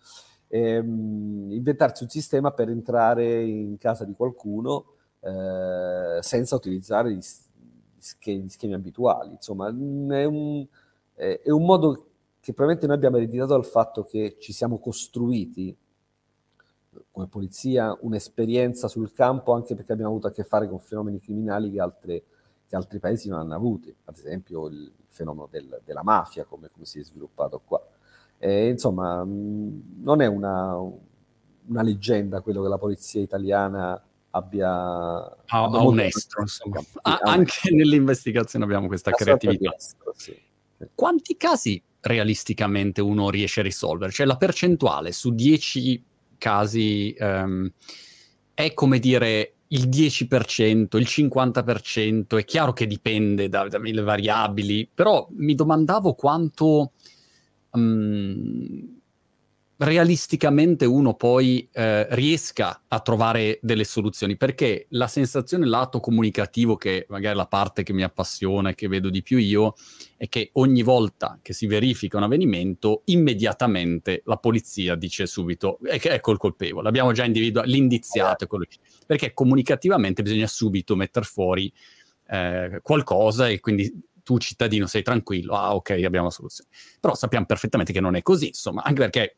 [0.54, 7.20] ehm, inventarsi un sistema per entrare in casa di qualcuno eh, senza utilizzare gli,
[7.98, 9.32] schemi, gli, schemi, abituali.
[9.32, 10.66] Insomma, è un,
[11.14, 12.06] è un modo
[12.40, 15.76] che probabilmente noi abbiamo ereditato dal fatto che ci siamo costruiti
[17.10, 21.70] come polizia un'esperienza sul campo anche perché abbiamo avuto a che fare con fenomeni criminali
[21.70, 22.22] che, altre,
[22.66, 26.84] che altri paesi non hanno avuti, ad esempio il fenomeno del, della mafia come, come,
[26.84, 27.80] si è sviluppato qua.
[28.38, 34.70] E, insomma, mm, non è una, una, leggenda quello che la polizia italiana abbia...
[34.70, 36.80] Ha, ha un estro, insomma.
[37.02, 39.74] Ah, anche nell'investigazione abbiamo questa creatività.
[39.74, 40.36] Estro, sì.
[40.94, 44.12] Quanti casi realisticamente uno riesce a risolvere?
[44.12, 46.04] Cioè la percentuale su 10
[46.38, 47.70] casi um,
[48.52, 54.88] è come dire il 10%, il 50%, è chiaro che dipende da, da mille variabili,
[54.92, 56.92] però mi domandavo quanto
[57.70, 59.00] um,
[59.76, 67.06] realisticamente uno poi eh, riesca a trovare delle soluzioni, perché la sensazione lato comunicativo, che
[67.08, 69.74] magari è la parte che mi appassiona e che vedo di più io,
[70.16, 76.30] è che ogni volta che si verifica un avvenimento, immediatamente la polizia dice subito ecco
[76.30, 78.46] il colpevole, abbiamo già individuato, l'indiziato,
[79.06, 81.72] perché comunicativamente bisogna subito mettere fuori
[82.28, 86.70] eh, qualcosa e quindi tu cittadino sei tranquillo, ah ok abbiamo la soluzione.
[86.98, 89.36] Però sappiamo perfettamente che non è così, insomma, anche perché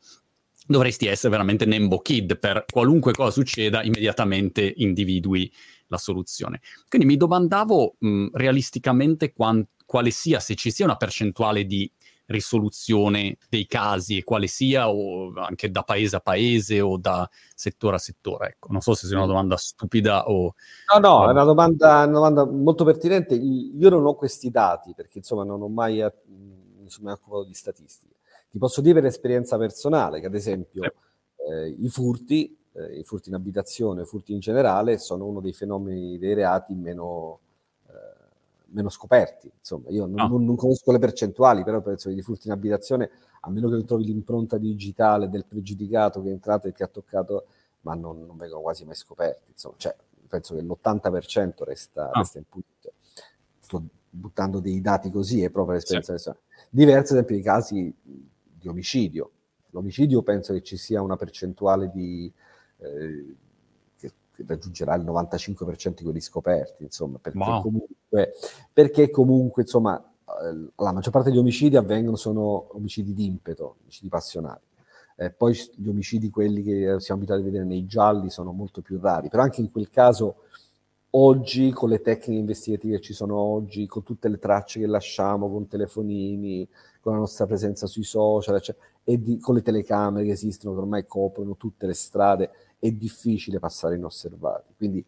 [0.66, 5.50] dovresti essere veramente Nembo Kid per qualunque cosa succeda, immediatamente individui
[5.88, 6.60] la soluzione.
[6.88, 11.90] Quindi mi domandavo mh, realisticamente quant- quale sia, se ci sia una percentuale di
[12.26, 17.96] risoluzione dei casi e quale sia, o anche da paese a paese o da settore
[17.96, 18.48] a settore.
[18.48, 20.54] Ecco, non so se sia una domanda stupida o...
[20.92, 23.36] No, no, è una domanda, una domanda molto pertinente.
[23.36, 28.15] Io non ho questi dati perché insomma non ho mai, sono mai occupato di statistica.
[28.56, 30.82] Ti posso dire per esperienza personale che ad esempio
[31.36, 35.52] eh, i furti, eh, i furti in abitazione, i furti in generale sono uno dei
[35.52, 37.40] fenomeni dei reati meno
[38.68, 39.50] meno scoperti.
[39.58, 43.10] Insomma, io non, non, non, conosco le percentuali, però penso che i furti in abitazione,
[43.40, 46.88] a meno che non trovi l'impronta digitale del pregiudicato che è entrato e che ha
[46.88, 47.46] toccato,
[47.82, 49.50] ma non, non vengono quasi mai scoperti.
[49.52, 49.94] Insomma, cioè,
[50.26, 52.18] penso che l'80% resta, ah.
[52.18, 52.92] resta impunito.
[53.60, 56.32] Sto buttando dei dati così, è proprio l'esperienza sì.
[56.70, 57.94] Diverso, ad esempio, i casi
[58.66, 59.30] di omicidio.
[59.70, 62.32] L'omicidio penso che ci sia una percentuale di...
[62.78, 63.36] Eh,
[64.46, 67.62] raggiungerà il 95% di quelli scoperti, insomma, perché, wow.
[67.62, 68.34] comunque,
[68.70, 74.60] perché comunque, insomma, eh, la maggior parte degli omicidi avvengono, sono omicidi d'impeto, omicidi passionali.
[75.16, 78.98] Eh, poi gli omicidi, quelli che siamo abituati a vedere nei gialli, sono molto più
[79.00, 80.42] rari, però anche in quel caso,
[81.12, 85.48] oggi, con le tecniche investigative che ci sono oggi, con tutte le tracce che lasciamo,
[85.50, 86.68] con telefonini,
[87.06, 90.80] con la nostra presenza sui social, eccetera, e di, con le telecamere che esistono, che
[90.80, 94.74] ormai coprono tutte le strade, è difficile passare inosservati.
[94.76, 95.04] Quindi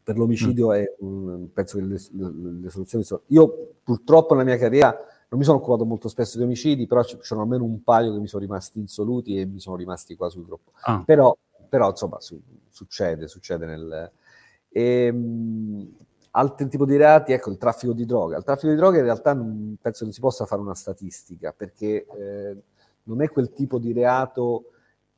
[0.00, 0.72] per l'omicidio mm.
[0.72, 3.22] è, um, penso che le, le, le, soluzioni sono...
[3.26, 4.96] Io purtroppo nella mia carriera
[5.28, 8.20] non mi sono occupato molto spesso di omicidi, però ci sono almeno un paio che
[8.20, 10.70] mi sono rimasti insoluti e mi sono rimasti qua sul gruppo.
[10.82, 11.02] Ah.
[11.04, 11.36] Però,
[11.68, 14.12] però, insomma, su, succede, succede nel...
[14.68, 15.92] E, um,
[16.32, 18.36] altri tipi di reati, ecco, il traffico di droga.
[18.36, 22.06] Il traffico di droga in realtà non, penso non si possa fare una statistica, perché
[22.06, 22.62] eh,
[23.04, 24.72] non è quel tipo di reato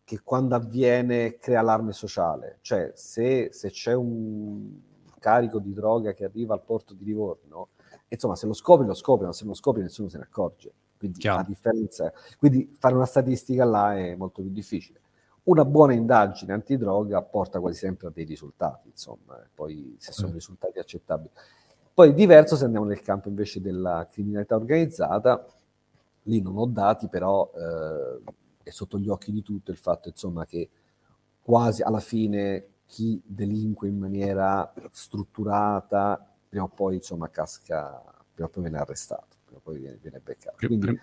[0.05, 2.59] che quando avviene crea allarme sociale.
[2.63, 4.81] Cioè, se, se, c'è un
[5.19, 7.69] carico di droga che arriva al porto di Livorno,
[8.09, 10.73] insomma, se lo scopri, lo scopri, ma se non lo scopri nessuno se ne accorge.
[10.99, 11.39] Quindi Chiaro.
[11.39, 15.01] la differenza Quindi fare una statistica là è molto più difficile.
[15.45, 20.35] Una buona indagine antidroga porta quasi sempre a dei risultati, insomma, poi se sono mm.
[20.35, 21.31] risultati accettabili.
[21.93, 25.45] Poi diverso se andiamo nel campo invece della criminalità organizzata,
[26.25, 28.23] lì non ho dati, però eh,
[28.63, 30.69] è sotto gli occhi di tutto il fatto insomma, che
[31.43, 38.03] quasi alla fine chi delinque in maniera strutturata prima o poi insomma casca,
[38.35, 40.67] prima o poi viene arrestato, prima o poi viene, viene beccato.
[40.67, 41.01] Quindi,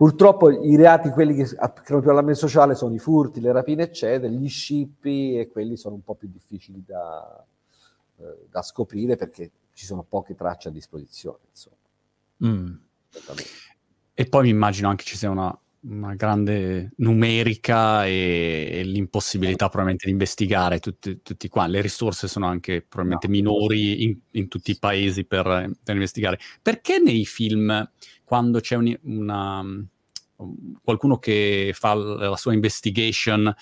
[0.00, 4.32] purtroppo i reati, quelli che creano più allarme sociale sono i furti, le rapine eccetera,
[4.32, 7.44] gli scippi e quelli sono un po' più difficili da,
[8.16, 11.40] eh, da scoprire perché ci sono poche tracce a disposizione.
[11.50, 11.76] Insomma.
[12.46, 12.74] Mm.
[14.14, 20.06] E poi mi immagino anche ci sia una una grande numerica e, e l'impossibilità probabilmente
[20.06, 21.66] di investigare tutti, tutti qua.
[21.66, 23.32] Le risorse sono anche probabilmente no.
[23.32, 26.38] minori in, in, tutti i paesi per, per, investigare.
[26.60, 27.88] Perché nei film,
[28.24, 29.64] quando c'è un, una,
[30.82, 33.54] qualcuno che fa la sua investigation,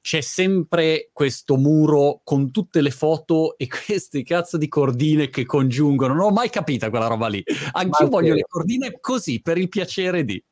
[0.00, 6.14] c'è sempre questo muro con tutte le foto e queste cazzo di cordine che congiungono.
[6.14, 7.42] Non ho mai capito quella roba lì.
[7.72, 10.42] Anch'io voglio le cordine così, per il piacere di...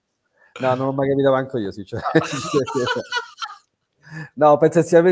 [0.60, 2.28] No, non ho mai capito manco io, sinceramente.
[4.34, 5.02] no, penso sia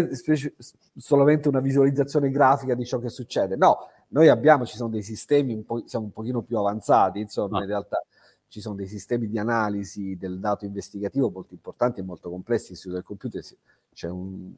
[0.96, 3.56] solamente una visualizzazione grafica di ciò che succede.
[3.56, 7.58] No, noi abbiamo, ci sono dei sistemi, un po', siamo un pochino più avanzati, insomma,
[7.58, 7.64] no.
[7.64, 8.02] in realtà
[8.48, 12.96] ci sono dei sistemi di analisi del dato investigativo molto importanti e molto complessi istituto
[12.96, 13.42] del computer.
[13.92, 14.52] C'è un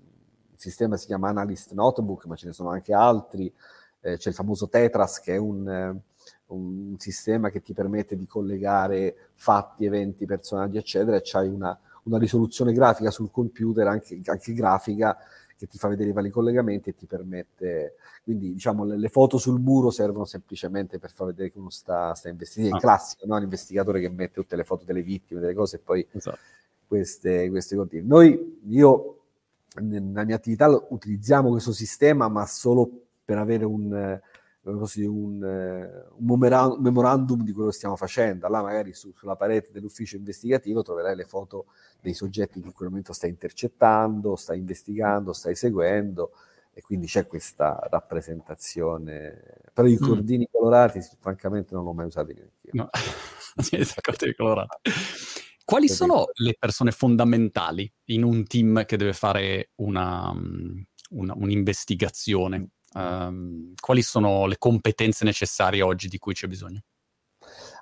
[0.54, 3.52] sistema che si chiama Analyst Notebook, ma ce ne sono anche altri.
[4.00, 5.68] Eh, c'è il famoso Tetras, che è un...
[5.68, 6.00] Eh,
[6.48, 12.18] un sistema che ti permette di collegare fatti, eventi, personaggi, eccetera, e c'hai una, una
[12.18, 15.16] risoluzione grafica sul computer, anche, anche, grafica,
[15.56, 17.94] che ti fa vedere i vari collegamenti e ti permette...
[18.22, 22.12] Quindi, diciamo, le, le foto sul muro servono semplicemente per far vedere che uno sta,
[22.14, 22.74] sta investigando.
[22.74, 22.82] È ah.
[22.82, 23.38] classico, no?
[23.38, 26.38] L'investigatore che mette tutte le foto delle vittime, delle cose, e poi esatto.
[26.86, 28.06] queste, queste continue.
[28.06, 29.20] Noi, io,
[29.80, 32.90] nella mia attività utilizziamo questo sistema, ma solo
[33.24, 34.20] per avere un
[34.72, 38.48] un, un, memorandum di quello che stiamo facendo.
[38.48, 41.66] Là magari su, sulla parete dell'ufficio investigativo troverai le foto
[42.00, 46.32] dei soggetti che in quel momento stai intercettando, stai investigando, stai seguendo
[46.72, 49.60] e quindi c'è questa rappresentazione.
[49.72, 50.06] Però i mm.
[50.06, 50.52] cordini mm.
[50.52, 52.70] colorati, francamente, non l'ho mai usati neanche io.
[52.72, 52.90] No,
[54.02, 54.90] cordini colorati.
[55.64, 60.32] Quali sono le persone fondamentali in un team che deve fare una,
[61.10, 62.68] una, un'investigazione?
[62.96, 66.80] Um, quali sono le competenze necessarie oggi di cui c'è bisogno?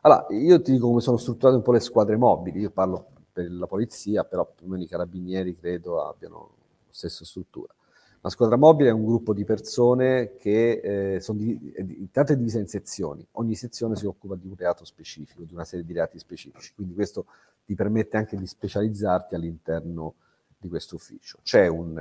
[0.00, 2.58] Allora, io ti dico come sono strutturate un po' le squadre mobili.
[2.58, 6.50] Io parlo per la polizia, però più o meno i carabinieri credo abbiano
[6.86, 7.72] la stessa struttura.
[8.20, 12.58] La squadra mobile è un gruppo di persone che eh, sono di, intanto è divisa
[12.58, 13.24] in sezioni.
[13.32, 16.72] Ogni sezione si occupa di un reato specifico, di una serie di reati specifici.
[16.74, 17.26] Quindi questo
[17.64, 20.14] ti permette anche di specializzarti all'interno
[20.56, 21.38] di questo ufficio.
[21.42, 21.94] C'è un,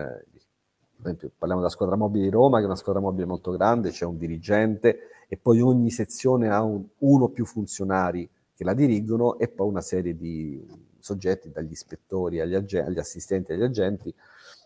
[1.06, 4.06] esempio, parliamo della squadra mobile di Roma, che è una squadra mobile molto grande, c'è
[4.06, 9.38] un dirigente e poi ogni sezione ha un, uno o più funzionari che la dirigono
[9.38, 10.66] e poi una serie di
[11.00, 14.14] soggetti, dagli ispettori agli, agenti, agli assistenti agli agenti,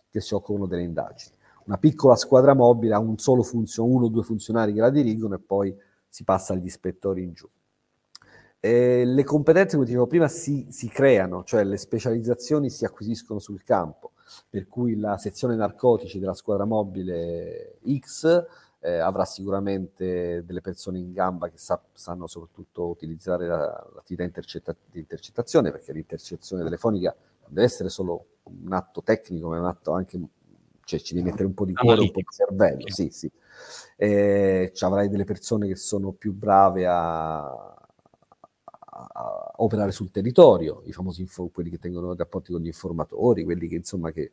[0.10, 1.36] che si occupano delle indagini
[1.68, 5.36] una piccola squadra mobile ha un solo funzio, uno o due funzionari che la dirigono
[5.36, 5.76] e poi
[6.08, 7.48] si passa agli ispettori in giù.
[8.60, 13.64] E le competenze, come dicevo prima, si, si, creano, cioè le specializzazioni si acquisiscono sul
[13.64, 14.14] campo,
[14.50, 18.46] per cui la sezione narcotici della squadra mobile X
[18.80, 24.76] eh, avrà sicuramente delle persone in gamba che sa, sanno soprattutto utilizzare la, l'attività intercetta,
[24.90, 29.66] di intercettazione, perché l'intercettazione telefonica non deve essere solo un atto tecnico, ma è un
[29.66, 30.20] atto anche
[30.88, 33.30] cioè ci devi mettere un po' di cuore, un po' di cervello, sì, sì.
[33.98, 37.77] Eh, avrai delle persone che sono più brave a,
[38.98, 43.68] a operare sul territorio, i famosi info, quelli che tengono rapporti con gli informatori, quelli
[43.68, 44.32] che insomma che,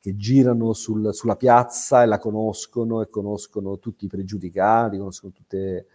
[0.00, 5.86] che girano sul, sulla piazza e la conoscono e conoscono tutti i pregiudicati, conoscono tutte...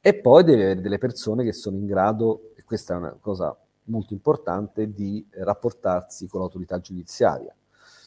[0.00, 3.56] E poi devi avere delle persone che sono in grado, e questa è una cosa
[3.84, 7.54] molto importante, di rapportarsi con l'autorità giudiziaria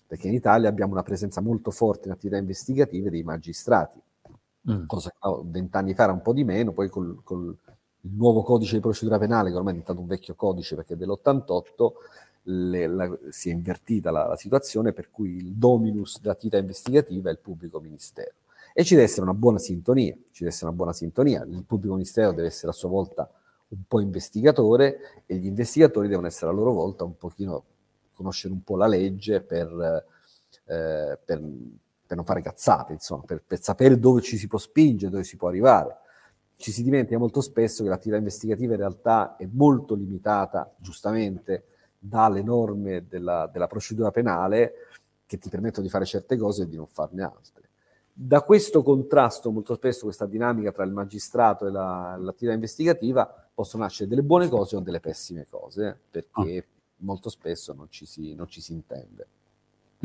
[0.10, 4.02] perché in Italia abbiamo una presenza molto forte in attività investigative dei magistrati,
[4.72, 4.88] mm.
[4.88, 7.56] cosa che vent'anni fa era un po' di meno, poi col, col,
[8.02, 10.98] il nuovo codice di procedura penale, che ormai è diventato un vecchio codice perché è
[10.98, 11.92] dell'88,
[12.44, 17.34] le, la, si è invertita la, la, situazione per cui il dominus dell'attività investigativa è
[17.34, 18.32] il pubblico ministero.
[18.74, 21.44] E ci deve essere una buona sintonia, ci deve essere una buona sintonia.
[21.44, 23.30] Il pubblico ministero deve essere a sua volta
[23.70, 27.64] un po' investigatore e gli investigatori devono essere a loro volta un pochino
[28.14, 29.68] conoscere un po' la legge per,
[30.66, 31.42] eh, per,
[32.06, 35.38] per non fare cazzate, insomma, per, per, sapere dove ci si può spingere, dove si
[35.38, 35.98] può arrivare.
[36.60, 41.64] Ci si dimentica molto spesso che l'attività investigativa in realtà è molto limitata, giustamente,
[41.98, 44.74] dalle norme della, della procedura penale
[45.26, 47.70] che ti permettono di fare certe cose e di non farne altre.
[48.12, 53.84] Da questo contrasto, molto spesso, questa dinamica tra il magistrato e la, l'attività investigativa, possono
[53.84, 58.34] nascere delle buone cose o delle pessime cose, perché oh molto spesso non ci si,
[58.34, 59.28] non ci si intende.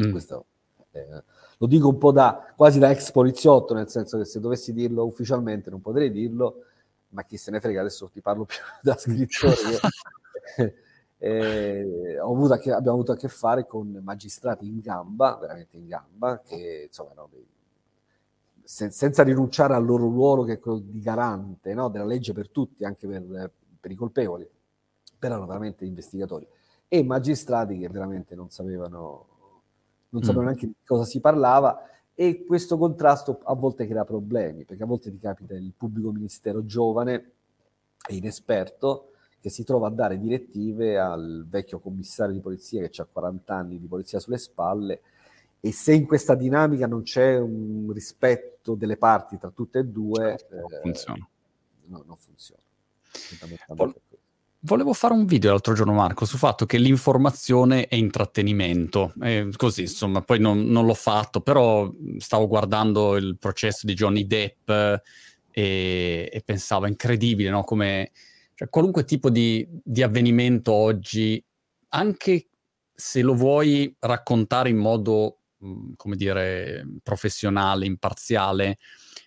[0.01, 0.11] Mm.
[0.13, 0.45] Questo,
[0.95, 1.23] eh,
[1.59, 5.05] lo dico un po' da quasi da ex poliziotto, nel senso che se dovessi dirlo
[5.05, 6.65] ufficialmente non potrei dirlo,
[7.11, 9.55] ma chi se ne frega, adesso ti parlo più da scrittore.
[11.19, 16.41] eh, avuto che, abbiamo avuto a che fare con magistrati in gamba, veramente in gamba,
[16.45, 17.29] che insomma no,
[18.63, 22.51] sen- senza rinunciare al loro ruolo che è quello di garante no, della legge per
[22.51, 24.49] tutti, anche per, per i colpevoli,
[25.19, 26.47] però erano veramente investigatori
[26.89, 29.27] e magistrati che veramente non sapevano,
[30.15, 30.47] non sapevano mm.
[30.47, 35.11] neanche di cosa si parlava e questo contrasto a volte crea problemi, perché a volte
[35.11, 37.33] ti capita il pubblico ministero giovane
[38.09, 43.07] e inesperto che si trova a dare direttive al vecchio commissario di polizia che ha
[43.11, 45.01] 40 anni di polizia sulle spalle
[45.61, 50.37] e se in questa dinamica non c'è un rispetto delle parti tra tutte e due,
[50.39, 51.29] certo, non funziona.
[51.87, 52.63] No, non funziona.
[53.69, 53.95] Vol-
[54.67, 59.13] Volevo fare un video l'altro giorno, Marco, sul fatto che l'informazione è intrattenimento.
[59.21, 64.27] E così, insomma, poi non, non, l'ho fatto, però stavo guardando il processo di Johnny
[64.27, 67.63] Depp e, e pensavo, incredibile, no?
[67.63, 68.13] Come
[68.55, 71.45] cioè, qualunque tipo di, di avvenimento oggi,
[71.89, 72.49] anche
[72.91, 75.41] se lo vuoi raccontare in modo,
[75.95, 78.79] come dire, professionale, imparziale,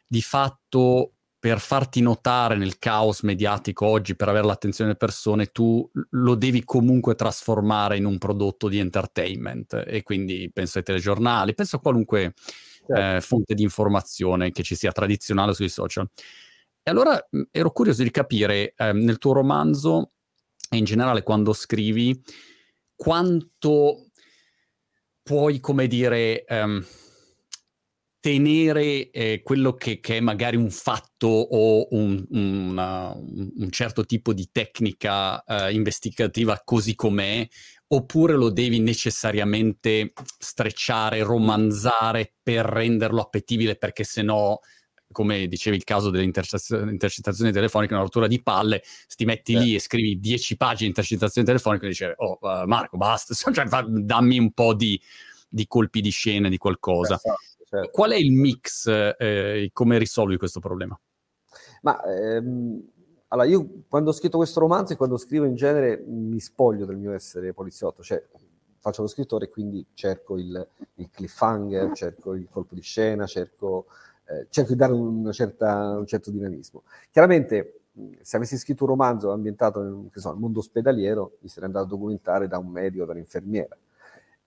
[0.08, 1.12] di fatto
[1.48, 6.66] per farti notare nel caos mediatico oggi, per avere l'attenzione delle persone, tu lo devi
[6.66, 9.86] comunque trasformare in un prodotto di entertainment.
[9.88, 12.34] E quindi penso ai telegiornali, penso a qualunque
[12.86, 12.94] certo.
[12.96, 16.06] eh, fonte di informazione che ci sia tradizionale sui social.
[16.84, 17.18] E allora
[17.50, 20.12] ero curioso di capire eh, nel tuo romanzo
[20.70, 22.22] e in generale quando scrivi
[22.94, 24.10] quanto
[25.24, 26.86] puoi, come dire, ehm,
[28.20, 34.34] tenere eh, quello che, che, è magari un fatto o un, una, un certo tipo
[34.34, 37.48] di tecnica eh, investigativa così com'è,
[37.90, 44.60] oppure lo devi necessariamente strecciare, romanzare per renderlo appetibile, perché se no
[45.12, 48.84] come dicevi il caso delle intercettazioni telefoniche, una rottura di palle,
[49.16, 49.60] ti metti eh.
[49.60, 53.66] lì e scrivi 10 pagine di intercettazioni telefoniche e dici, oh uh, Marco, basta, cioè,
[53.66, 55.02] dammi un po' di,
[55.48, 57.16] di, colpi di scena, di qualcosa.
[57.16, 57.38] Esatto,
[57.68, 57.90] certo.
[57.92, 61.00] Qual è il mix, eh, come risolvi questo problema?
[61.82, 62.82] Ma ehm,
[63.30, 66.98] allora io quando ho scritto questo romanzo e quando scrivo in genere mi spoglio del
[66.98, 68.24] mio essere poliziotto, cioè
[68.80, 73.88] faccio lo scrittore e quindi cerco il, il cliffhanger, cerco il colpo di scena, cerco
[74.30, 74.94] eh, cerco di dare
[75.34, 76.84] certa, un certo dinamismo.
[77.12, 77.82] Chiaramente,
[78.22, 82.48] se avessi scritto un romanzo ambientato nel, so, mondo ospedaliero, mi sarei andato a documentare
[82.48, 83.76] da un medico, da un'infermiera.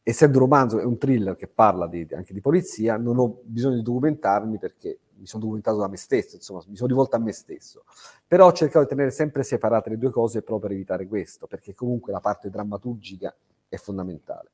[0.02, 3.76] Essendo un romanzo è un thriller che parla di, anche di polizia, non ho bisogno
[3.76, 7.32] di documentarmi perché mi sono documentato da me stesso, insomma, mi sono rivolto a me
[7.32, 7.84] stesso.
[8.26, 11.74] Però ho cercato di tenere sempre separate le due cose proprio per evitare questo, perché
[11.74, 13.34] comunque la parte drammaturgica
[13.68, 14.50] è fondamentale.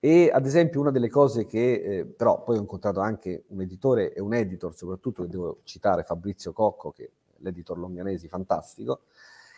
[0.00, 4.12] E ad esempio una delle cose che, eh, però poi ho incontrato anche un editore
[4.12, 9.02] e un editor, soprattutto che devo citare Fabrizio Cocco, che è l'editor longanesi fantastico,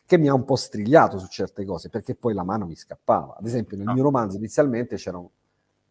[0.07, 3.36] che mi ha un po' strigliato su certe cose, perché poi la mano mi scappava.
[3.36, 3.92] Ad esempio nel ah.
[3.92, 5.30] mio romanzo inizialmente c'erano,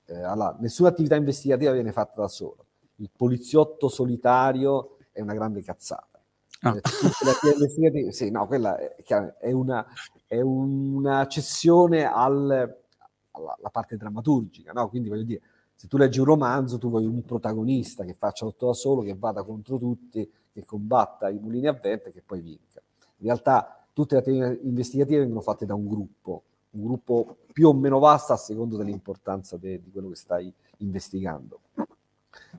[0.06, 2.66] eh, allora, nessuna attività investigativa viene fatta da solo.
[2.96, 6.20] Il poliziotto solitario è una grande cazzata.
[6.62, 6.78] Ah.
[6.78, 8.96] Eh, sì, no, quella è,
[9.40, 9.86] è, una,
[10.26, 12.84] è una cessione al
[13.42, 14.90] la, la parte drammaturgica, no?
[14.90, 15.42] Quindi voglio dire,
[15.74, 19.16] se tu leggi un romanzo, tu vuoi un protagonista che faccia tutto da solo, che
[19.16, 22.82] vada contro tutti, che combatta i mulini a vento e che poi vinca.
[23.18, 27.74] In realtà tutte le attività investigative vengono fatte da un gruppo, un gruppo più o
[27.74, 31.62] meno vasto a secondo dell'importanza de, di quello che stai investigando.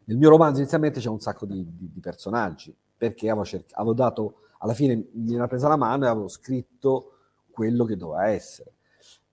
[0.05, 3.93] Nel mio romanzo inizialmente c'è un sacco di, di, di personaggi, perché avevo, cerc- avevo
[3.93, 7.11] dato, alla fine mi era presa la mano e avevo scritto
[7.51, 8.73] quello che doveva essere.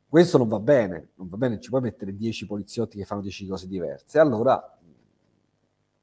[0.09, 3.47] Questo non va bene, non va bene, ci puoi mettere 10 poliziotti che fanno 10
[3.47, 4.19] cose diverse.
[4.19, 4.77] Allora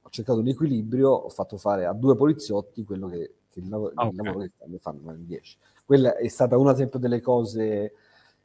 [0.00, 3.92] ho cercato un equilibrio, ho fatto fare a due poliziotti quello che, che il, lavoro,
[3.94, 4.10] okay.
[4.10, 5.56] il lavoro che fanno in 10.
[5.84, 7.92] Quella è stata una, esempio, delle cose,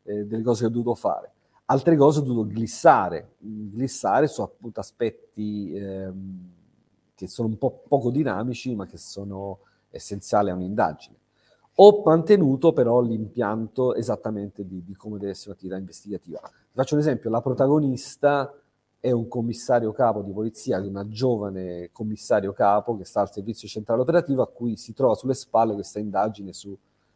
[0.04, 1.32] eh, delle cose che ho dovuto fare.
[1.66, 6.50] Altre cose ho dovuto glissare, glissare su appunto aspetti ehm,
[7.16, 11.16] che sono un po' poco dinamici, ma che sono essenziali a un'indagine.
[11.78, 16.40] Ho mantenuto però l'impianto esattamente di, di come deve essere un'attività investigativa.
[16.72, 18.54] faccio un esempio, la protagonista
[19.06, 24.02] è un commissario capo di polizia, una giovane commissario capo che sta al servizio centrale
[24.02, 26.76] operativo a cui si trova sulle spalle questa indagine su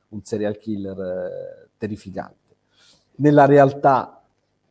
[0.10, 2.38] un serial killer eh, terrificante.
[3.16, 4.22] Nella realtà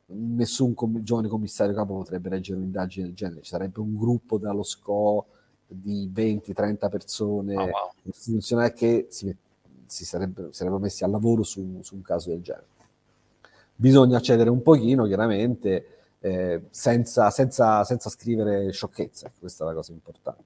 [0.07, 4.63] nessun com- giovane commissario capo potrebbe reggere un'indagine del genere, ci sarebbe un gruppo dallo
[4.63, 5.27] SCO
[5.67, 8.13] di 20-30 persone oh, wow.
[8.13, 9.35] funzionari che si
[9.87, 12.67] si sarebbero, sarebbero messi al lavoro su, su, un caso del genere.
[13.75, 19.93] Bisogna accedere un pochino, chiaramente, eh, senza, senza, senza scrivere sciocchezze, questa è la cosa
[19.93, 20.45] importante.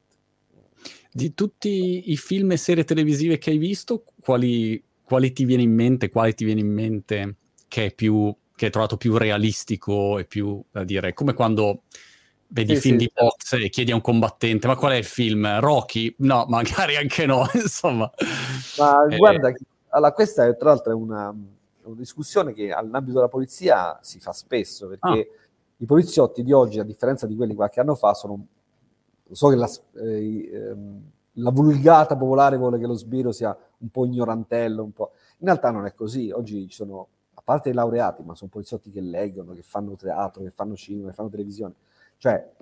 [1.10, 5.72] Di tutti i film e serie televisive che hai visto, quali, quali ti viene in
[5.72, 7.36] mente, quale ti viene in mente
[7.68, 11.12] che, è più, che hai trovato più realistico e più da dire?
[11.12, 11.82] Come quando
[12.48, 15.04] vedi sì, film sì, di box e chiedi a un combattente ma qual è il
[15.04, 15.60] film?
[15.60, 16.14] Rocky?
[16.18, 18.10] No, magari anche no, insomma.
[18.78, 19.52] Ma eh, guarda,
[19.88, 24.88] allora, questa è tra l'altro una, una discussione che all'ambito della polizia si fa spesso,
[24.88, 25.40] perché ah.
[25.82, 28.46] I poliziotti di oggi, a differenza di quelli qualche anno fa, sono...
[29.32, 31.00] So che la, eh, ehm,
[31.34, 35.10] la vulgata popolare vuole che lo sbiro sia un po' ignorantello, un po'...
[35.38, 38.90] In realtà non è così, oggi ci sono, a parte i laureati, ma sono poliziotti
[38.92, 41.74] che leggono, che fanno teatro, che fanno cinema, che fanno televisione.
[42.16, 42.52] Cioè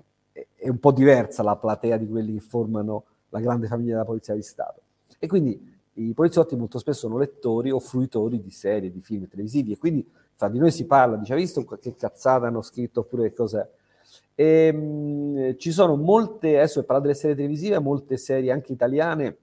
[0.55, 4.35] è un po' diversa la platea di quelli che formano la grande famiglia della Polizia
[4.35, 4.81] di Stato.
[5.19, 9.73] E quindi i poliziotti molto spesso sono lettori o fruitori di serie, di film televisivi
[9.73, 10.09] e quindi
[10.41, 13.69] fra di noi si parla, dice, hai visto che cazzata hanno scritto oppure che cos'è?
[14.35, 19.37] E, mh, ci sono molte, adesso per parlare delle serie televisive, molte serie anche italiane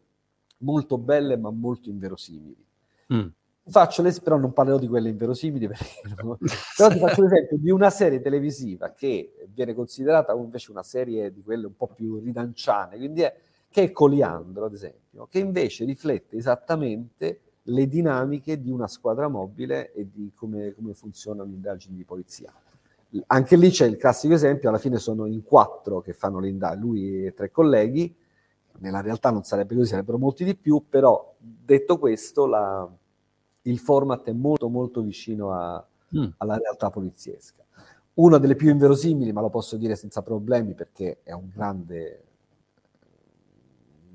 [0.59, 2.65] molto belle ma molto inverosimili.
[3.13, 3.27] Mm
[3.69, 5.67] faccio les- però non parlerò di quelle inverosimili
[6.23, 6.37] non...
[6.37, 11.43] però ti faccio l'esempio di una serie televisiva che viene considerata invece una serie di
[11.43, 13.35] quelle un po' più ridanciane quindi è,
[13.69, 19.91] che è Coliandro ad esempio che invece riflette esattamente le dinamiche di una squadra mobile
[19.93, 22.53] e di come, come funzionano le indagini di polizia
[23.27, 26.81] anche lì c'è il classico esempio alla fine sono in quattro che fanno le indagini
[26.81, 28.15] lui e tre colleghi
[28.79, 32.89] nella realtà non sarebbe così sarebbero molti di più però detto questo la
[33.67, 35.85] il format è molto molto vicino a,
[36.17, 36.25] mm.
[36.37, 37.63] alla realtà poliziesca.
[38.15, 42.23] una delle più inverosimili, ma lo posso dire senza problemi perché è un grande,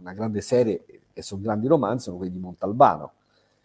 [0.01, 3.13] una grande serie e sono grandi romanzi, sono quelli di Montalbano,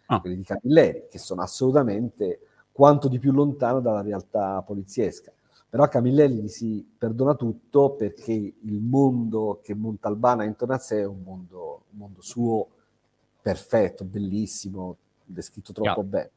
[0.08, 0.20] ah.
[0.20, 2.40] quelli di Camilleri, che sono assolutamente
[2.72, 5.32] quanto di più lontano dalla realtà poliziesca.
[5.70, 10.78] Però a Camilleri gli si perdona tutto perché il mondo che Montalbano ha intorno a
[10.78, 12.68] sé è un mondo, un mondo suo
[13.42, 16.08] perfetto, bellissimo, descritto troppo yeah.
[16.08, 16.30] bene.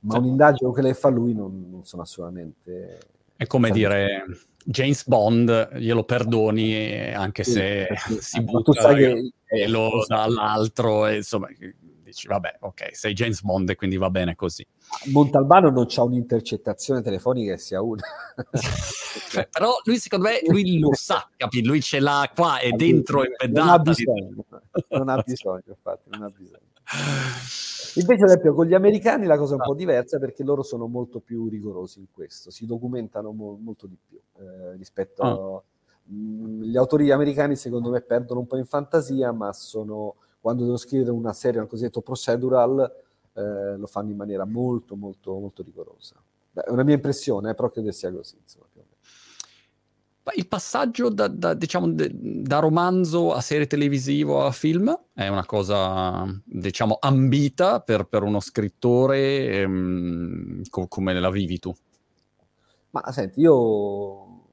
[0.00, 0.18] Ma sì.
[0.18, 2.98] un'indagine che lei fa lui non, non sono assolutamente...
[3.36, 4.24] È come dire
[4.64, 11.16] James Bond, glielo perdoni anche se sì, si butta sai che, e lo dall'altro, e
[11.16, 11.48] insomma,
[12.14, 14.66] dici vabbè, ok, sei James Bond e quindi va bene così.
[15.06, 18.02] Montalbano non c'ha un'intercettazione telefonica che sia una.
[19.50, 21.64] Però lui secondo me lui lo sa, capi?
[21.64, 23.66] Lui ce l'ha qua e dentro embeddata.
[23.66, 24.44] Non ha bisogno,
[24.88, 26.72] non ha bisogno, infatti, non ha bisogno.
[27.96, 29.76] Invece, ad esempio, con gli americani la cosa è un po' ah.
[29.76, 34.20] diversa perché loro sono molto più rigorosi in questo, si documentano mo- molto di più
[34.38, 35.56] eh, rispetto ah.
[35.56, 35.62] a...
[36.06, 41.10] Gli autori americani, secondo me, perdono un po' in fantasia, ma sono quando devono scrivere
[41.10, 42.78] una serie, un cosiddetto procedural,
[43.32, 46.22] eh, lo fanno in maniera molto, molto, molto rigorosa.
[46.50, 48.36] Beh, è una mia impressione, eh, però credo sia così.
[48.42, 48.66] Insomma,
[50.34, 56.26] il passaggio da, da, diciamo, da, romanzo a serie televisivo a film è una cosa,
[56.44, 61.74] diciamo, ambita per, per uno scrittore ehm, co- come la vivi tu?
[62.90, 64.44] Ma senti, io,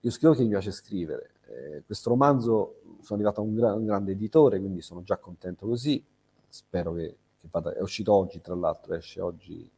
[0.00, 1.32] io scrivo che mi piace scrivere.
[1.48, 5.66] Eh, questo romanzo sono arrivato a un, gra- un, grande editore, quindi sono già contento
[5.66, 6.02] così.
[6.48, 7.72] Spero che, che vada.
[7.72, 9.70] È uscito oggi, tra l'altro, esce oggi.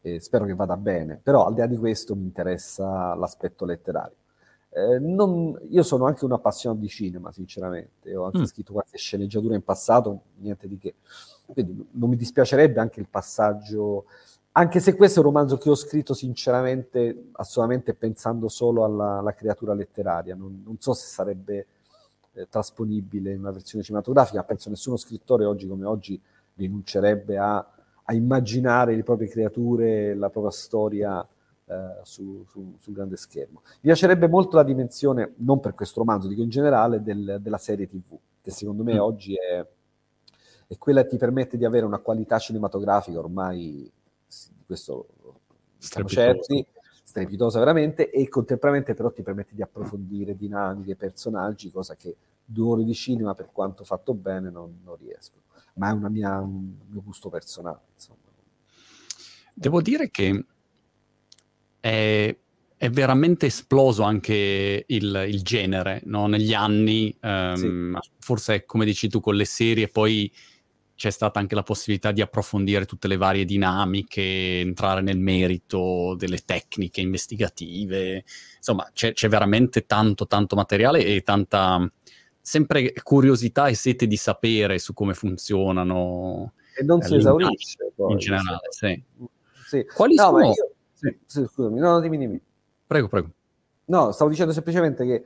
[0.00, 1.20] E spero che vada bene.
[1.22, 4.14] Però al di là di questo mi interessa l'aspetto letterario.
[4.70, 8.14] Eh, non, io sono anche un appassionato di cinema, sinceramente.
[8.14, 8.44] Ho anche mm.
[8.44, 10.94] scritto qualche sceneggiatura in passato, niente di che.
[11.46, 14.04] Quindi non mi dispiacerebbe anche il passaggio
[14.58, 19.32] anche se questo è un romanzo che ho scritto sinceramente, assolutamente pensando solo alla, alla
[19.32, 21.66] creatura letteraria, non, non, so se sarebbe
[22.38, 24.44] eh, trasponibile in una versione cinematografica.
[24.44, 26.20] Penso nessuno scrittore oggi come oggi
[26.54, 27.56] rinuncerebbe a,
[28.04, 31.26] a immaginare le proprie creature, la propria storia
[31.66, 33.62] eh, su, su, sul grande schermo.
[33.64, 37.86] Mi piacerebbe molto la dimensione, non per questo romanzo, dico in generale, del, della serie
[37.86, 39.00] TV, che secondo me mm.
[39.00, 39.66] oggi è,
[40.66, 43.90] è quella che ti permette di avere una qualità cinematografica ormai,
[44.64, 45.06] questo
[45.78, 46.66] siamo certi,
[47.18, 52.84] strepitosa veramente e contemporaneamente però ti permette di approfondire dinamiche, personaggi, cosa che due ore
[52.84, 55.42] di cinema per quanto fatto bene non, non riesco.
[55.74, 57.80] Ma è una mia, un mio gusto personale.
[57.94, 58.18] Insomma.
[59.54, 60.44] Devo dire che
[61.80, 62.36] è,
[62.76, 66.26] è veramente esploso anche il, il genere no?
[66.26, 67.54] negli anni, um,
[67.98, 68.08] sì.
[68.18, 70.32] forse come dici tu con le serie poi
[70.98, 76.38] c'è stata anche la possibilità di approfondire tutte le varie dinamiche, entrare nel merito delle
[76.38, 78.24] tecniche investigative,
[78.56, 81.88] insomma c'è, c'è veramente tanto tanto materiale e tanta
[82.40, 86.54] sempre curiosità e sete di sapere su come funzionano.
[86.76, 89.00] E non si esaurisce poi, in generale, sì.
[89.66, 89.86] sì.
[89.94, 90.46] Quali no, sono...
[90.46, 90.70] Io...
[90.94, 91.44] Sì.
[91.46, 92.40] Scusami, no, dimmi, dimmi.
[92.88, 93.30] Prego, prego.
[93.84, 95.22] No, stavo dicendo semplicemente che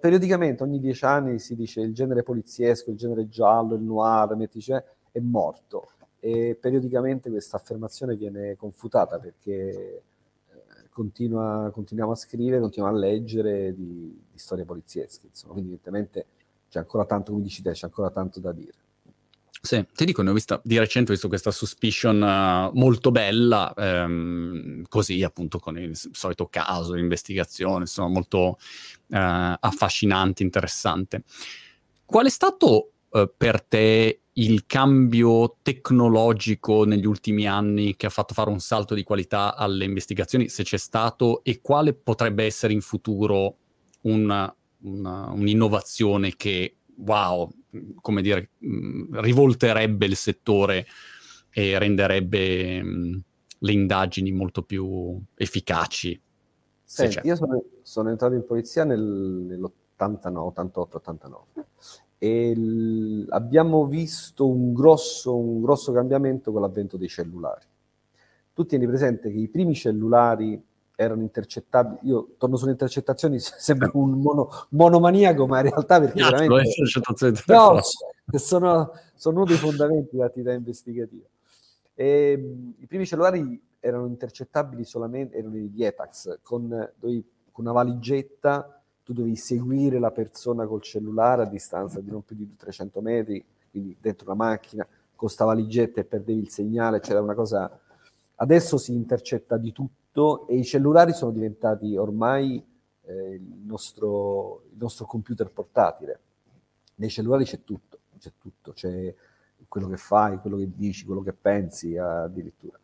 [0.00, 4.84] periodicamente ogni dieci anni si dice il genere poliziesco, il genere giallo, il noir, mettice,
[5.12, 5.90] è morto.
[6.18, 13.74] E periodicamente questa affermazione viene confutata perché eh, continua, continuiamo a scrivere, continuiamo a leggere
[13.74, 15.26] di, di storie poliziesche.
[15.26, 15.52] Insomma.
[15.52, 16.26] Quindi evidentemente
[16.68, 18.84] c'è ancora tanto, come dici te, c'è ancora tanto da dire.
[19.66, 23.74] Sì, ti dico, ne ho vista di recente, ho visto questa suspicion uh, molto bella,
[23.76, 28.56] ehm, così appunto con il solito caso, l'investigazione, insomma molto uh,
[29.08, 31.24] affascinante, interessante.
[32.04, 38.34] Qual è stato uh, per te il cambio tecnologico negli ultimi anni che ha fatto
[38.34, 42.82] fare un salto di qualità alle investigazioni, se c'è stato, e quale potrebbe essere in
[42.82, 43.56] futuro
[44.02, 47.50] una, una, un'innovazione che, wow,
[48.00, 50.86] come dire, mh, rivolterebbe il settore
[51.50, 53.22] e renderebbe mh,
[53.58, 56.20] le indagini molto più efficaci.
[56.84, 61.44] Senti, io sono, sono, entrato in polizia nel, nell'89, 88, 89
[62.18, 67.66] e l- abbiamo visto un grosso, un grosso cambiamento con l'avvento dei cellulari.
[68.54, 70.62] Tu tieni presente che i primi cellulari
[70.96, 71.98] erano intercettabili.
[72.08, 76.54] Io torno sulle intercettazioni, sembra un mono, monomaniaco, ma in realtà perché no, veramente...
[77.46, 77.80] No,
[78.38, 81.26] sono, sono, uno dei fondamenti dell'attività investigativa.
[81.94, 82.32] E,
[82.78, 86.66] I primi cellulari erano intercettabili solamente, erano gli Etax, con,
[86.98, 92.24] dovevi, con una valigetta, tu dovevi seguire la persona col cellulare a distanza di non
[92.24, 97.00] più di 300 metri, quindi dentro una macchina, con questa valigetta e perdevi il segnale,
[97.00, 97.80] c'era una cosa...
[98.38, 102.64] Adesso si intercetta di tutto tutto e i cellulari sono diventati ormai
[103.02, 106.20] eh, il, nostro, il, nostro, computer portatile.
[106.96, 109.14] Nei cellulari c'è tutto, c'è tutto, c'è
[109.68, 112.78] quello che fai, quello che dici, quello che pensi addirittura.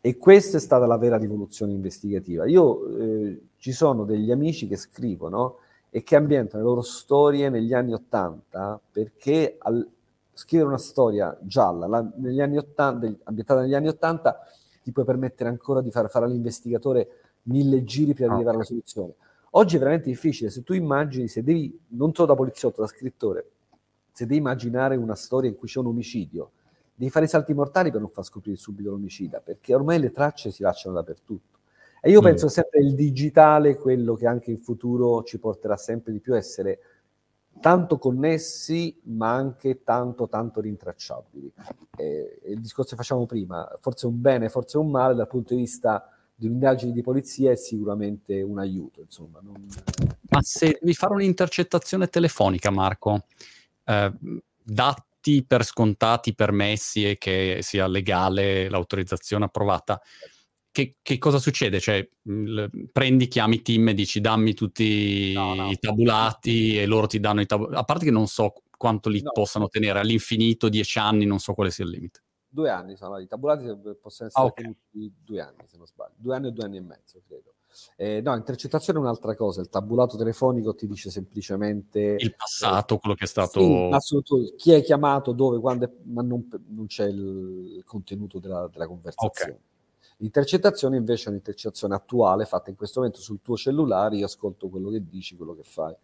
[0.00, 2.46] E questa è stata la vera rivoluzione investigativa.
[2.46, 5.58] Io eh, ci sono degli amici che scrivono
[5.90, 9.84] e che ambientano le loro storie negli anni Ottanta perché al,
[10.32, 14.38] scrivere una storia gialla la, negli anni 80, ambientata negli anni Ottanta
[14.88, 17.08] ti puoi permettere ancora di far fare all'investigatore
[17.42, 19.14] mille giri per arrivare alla soluzione.
[19.50, 23.50] Oggi è veramente difficile, se tu immagini, se devi, non solo da poliziotto, da scrittore,
[24.12, 26.52] se devi immaginare una storia in cui c'è un omicidio,
[26.94, 30.50] devi fare i salti mortali per non far scoprire subito l'omicida, perché ormai le tracce
[30.50, 31.58] si lasciano dappertutto.
[32.00, 32.24] E io mm.
[32.24, 36.38] penso sempre il digitale, quello che anche in futuro ci porterà sempre di più a
[36.38, 36.78] essere
[37.60, 41.52] tanto connessi, ma anche tanto, tanto rintracciabili.
[41.96, 45.60] E, il discorso che facciamo prima, forse un bene, forse un male, dal punto di
[45.60, 49.00] vista di un'indagine di polizia è sicuramente un aiuto.
[49.00, 49.54] Insomma, non...
[50.30, 53.24] Ma se devi fare un'intercettazione telefonica, Marco,
[53.84, 54.12] eh,
[54.62, 60.00] dati per scontati, permessi e che sia legale l'autorizzazione approvata,
[60.78, 61.80] che, che, cosa succede?
[61.80, 65.70] Cioè, l- prendi, chiami team e dici dammi tutti no, no.
[65.70, 67.74] i tabulati e loro ti danno i tabulati.
[67.74, 69.32] A parte che non so quanto li no.
[69.32, 72.22] possano tenere all'infinito, dieci anni, non so quale sia il limite.
[72.48, 73.64] Due anni sono i tabulati,
[74.00, 74.76] possono essere ah, okay.
[74.90, 77.54] due anni se non sbaglio, due anni o due anni e mezzo credo.
[77.96, 82.16] Eh, no, intercettazione è un'altra cosa, il tabulato telefonico ti dice semplicemente...
[82.18, 83.60] Il passato, eh, quello che è stato...
[83.98, 88.86] Sì, chi è chiamato, dove, quando, è, ma non, non, c'è il contenuto della, della
[88.86, 89.52] conversazione.
[89.52, 89.66] Okay.
[90.20, 94.90] L'intercettazione invece è un'intercettazione attuale fatta in questo momento sul tuo cellulare, io ascolto quello
[94.90, 95.94] che dici, quello che fai.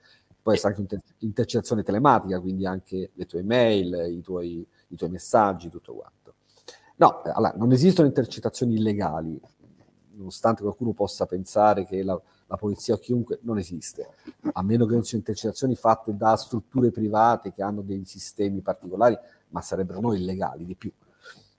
[0.41, 5.69] Poi è anche un'intercettazione telematica, quindi anche le tue email, i tuoi, i tuoi messaggi,
[5.69, 6.35] tutto quanto.
[6.97, 9.41] No, allora, non esistono intercettazioni illegali,
[10.13, 14.11] nonostante qualcuno possa pensare che la, la, polizia o chiunque non esiste,
[14.53, 19.19] a meno che non siano intercettazioni fatte da strutture private che hanno dei sistemi particolari,
[19.49, 20.93] ma sarebbero non illegali di più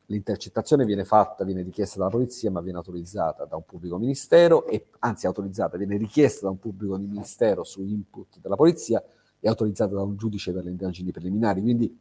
[0.07, 4.87] l'intercettazione viene fatta, viene richiesta dalla polizia, ma viene autorizzata da un pubblico ministero, e,
[4.99, 9.03] anzi autorizzata, viene richiesta da un pubblico ministero su input della polizia
[9.39, 11.61] e autorizzata da un giudice per le indagini preliminari.
[11.61, 11.99] Quindi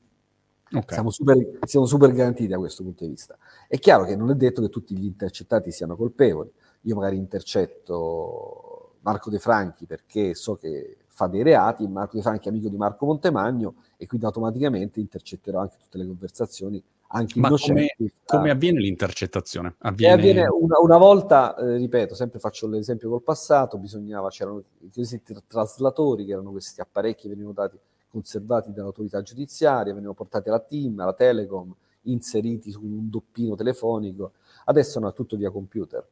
[0.66, 0.84] okay.
[0.88, 3.36] siamo, super, siamo super garantiti da questo punto di vista.
[3.68, 6.50] È chiaro che non è detto che tutti gli intercettati siano colpevoli.
[6.82, 12.48] Io magari intercetto Marco De Franchi perché so che fa dei reati, Marco De Franchi
[12.48, 16.82] è amico di Marco Montemagno e quindi automaticamente intercetterò anche tutte le conversazioni
[17.14, 17.94] anche Ma come,
[18.24, 19.76] come, avviene l'intercettazione?
[19.78, 20.14] Avviene...
[20.14, 25.34] avviene una, una, volta, eh, ripeto, sempre faccio l'esempio col passato, bisognava, c'erano i cosiddetti
[25.46, 27.78] traslatori, che erano questi apparecchi che venivano dati,
[28.10, 34.32] conservati dall'autorità giudiziaria, venivano portati alla team, alla Telecom, inseriti su un doppino telefonico.
[34.64, 36.04] Adesso no, è tutto via computer.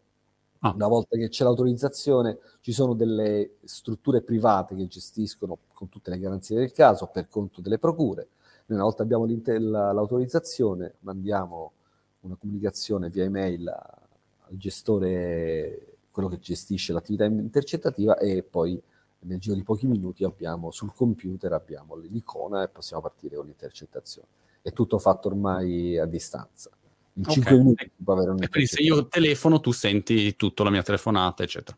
[0.61, 0.71] Ah.
[0.73, 6.21] Una volta che c'è l'autorizzazione, ci sono delle strutture private che gestiscono con tutte le
[6.21, 8.29] garanzie del caso per conto delle procure
[8.73, 11.73] noi una volta abbiamo l'autorizzazione, mandiamo
[12.21, 18.81] una comunicazione via email al gestore, quello che gestisce l'attività intercettativa e poi
[19.21, 24.29] nel giro di pochi minuti abbiamo sul computer abbiamo l'icona e possiamo partire con l'intercettazione.
[24.61, 26.71] È tutto fatto ormai a distanza.
[27.15, 27.35] In okay.
[27.35, 31.43] 5 minuti può avere un quindi se io telefono tu senti tutto la mia telefonata,
[31.43, 31.77] eccetera.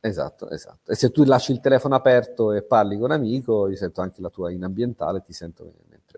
[0.00, 0.90] Esatto, esatto.
[0.90, 4.20] E se tu lasci il telefono aperto e parli con un amico, io sento anche
[4.20, 5.72] la tua in ambientale, ti sento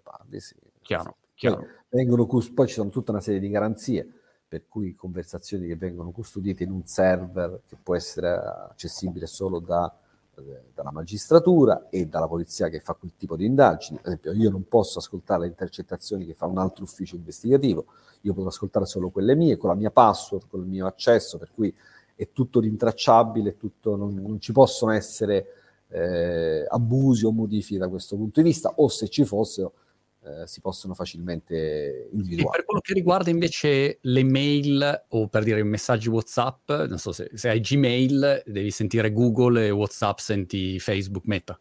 [0.05, 0.39] parli.
[0.39, 0.55] Sì.
[0.83, 1.67] Chiaro, chiaro.
[1.89, 4.07] Vengono, poi ci sono tutta una serie di garanzie,
[4.47, 9.93] per cui conversazioni che vengono custodite in un server che può essere accessibile solo da,
[10.37, 13.99] eh, dalla magistratura e dalla polizia che fa quel tipo di indagini.
[13.99, 17.87] Ad esempio, io non posso ascoltare le intercettazioni che fa un altro ufficio investigativo,
[18.21, 21.51] io potrò ascoltare solo quelle mie, con la mia password, con il mio accesso, per
[21.53, 21.75] cui
[22.15, 25.47] è tutto rintracciabile, tutto, non, non, ci possono essere
[25.89, 29.73] eh, abusi o modifiche da questo punto di vista, o se ci fossero
[30.25, 32.49] eh, si possono facilmente individuare.
[32.49, 36.99] E per quello che riguarda invece le mail o per dire i messaggi WhatsApp, non
[36.99, 41.59] so se, se hai Gmail, devi sentire Google e WhatsApp senti Facebook Meta.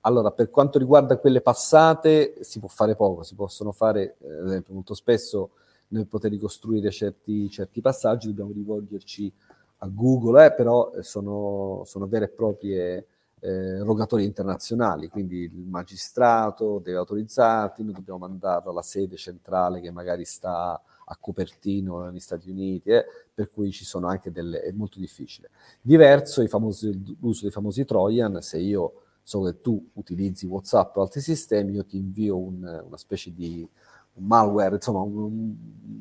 [0.00, 4.46] Allora, per quanto riguarda quelle passate, si può fare poco, si possono fare, eh, ad
[4.46, 5.50] esempio, molto spesso
[5.88, 9.32] nel poter ricostruire certi, certi passaggi dobbiamo rivolgerci
[9.78, 13.06] a Google, eh, però eh, sono, sono, vere e proprie
[13.40, 19.90] eh, rogatorie internazionali, quindi il magistrato deve autorizzarti, noi dobbiamo mandarlo alla sede centrale che
[19.90, 24.62] magari sta a Cupertino negli Stati Uniti, eh, per cui ci sono anche delle...
[24.62, 25.50] è molto difficile.
[25.80, 31.20] Diverso famosi, l'uso dei famosi Trojan, se io so che tu utilizzi WhatsApp o altri
[31.20, 33.68] sistemi, io ti invio un, una specie di
[34.14, 35.54] malware, insomma un,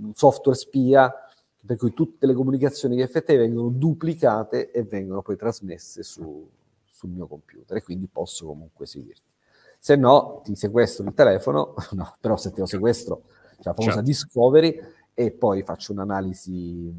[0.04, 1.14] un software spia
[1.66, 6.48] per cui tutte le comunicazioni che effettuai vengono duplicate e vengono poi trasmesse su,
[6.96, 9.30] sul mio computer e quindi posso comunque seguirti.
[9.78, 13.24] Se no, ti sequestro il telefono, no, però se te lo sequestro,
[13.58, 14.02] c'è la famosa certo.
[14.02, 14.80] discovery
[15.14, 16.96] e poi faccio un'analisi,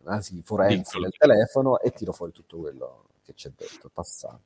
[0.00, 1.02] un'analisi forense Piccolo.
[1.02, 4.40] del telefono e tiro fuori tutto quello che c'è dentro, passato.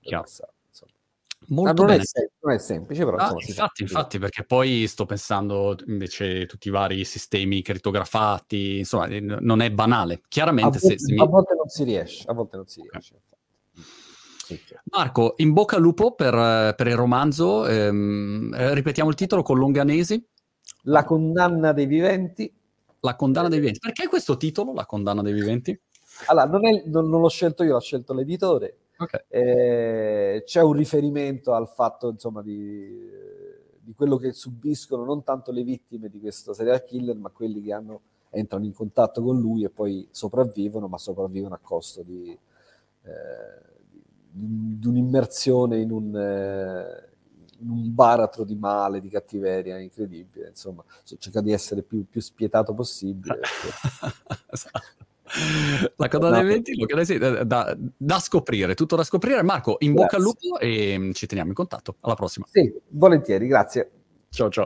[1.46, 2.02] Molto non, bene.
[2.02, 6.68] È sem- non, È semplice, però ah, infatti, infatti, perché poi sto pensando invece tutti
[6.68, 10.20] i vari sistemi crittografati, insomma, non è banale.
[10.28, 11.20] Chiaramente a volte, se, se mi...
[11.20, 13.20] a volte non si riesce, a volte non si riesce.
[14.92, 19.58] Marco, in bocca al lupo per, per il romanzo, ehm, eh, ripetiamo il titolo con
[19.58, 20.24] Longanesi.
[20.84, 22.52] La condanna dei viventi.
[23.00, 23.80] La condanna dei viventi.
[23.80, 25.78] Perché questo titolo, La condanna dei viventi?
[26.26, 28.76] Allora, non, è, non, non l'ho scelto io, l'ha scelto l'editore.
[28.98, 29.24] Okay.
[29.28, 33.08] Eh, c'è un riferimento al fatto, insomma, di,
[33.80, 37.72] di, quello che subiscono non tanto le vittime di questo serial killer, ma quelli che
[37.72, 42.38] hanno, entrano in contatto con lui e poi sopravvivono, ma sopravvivono a costo di,
[43.04, 43.69] eh,
[44.30, 47.08] di, un'immersione in un, eh,
[47.60, 50.48] in un, baratro di male, di cattiveria incredibile.
[50.48, 53.40] Insomma, cerca di essere più, più spietato possibile.
[54.50, 55.08] esatto.
[55.96, 59.42] La coda dei venti, da, da, da, scoprire, tutto da scoprire.
[59.42, 61.96] Marco, in bocca al lupo e ci teniamo in contatto.
[62.00, 62.46] Alla prossima.
[62.50, 63.90] Sì, volentieri, grazie.
[64.30, 64.58] Ciao ciao.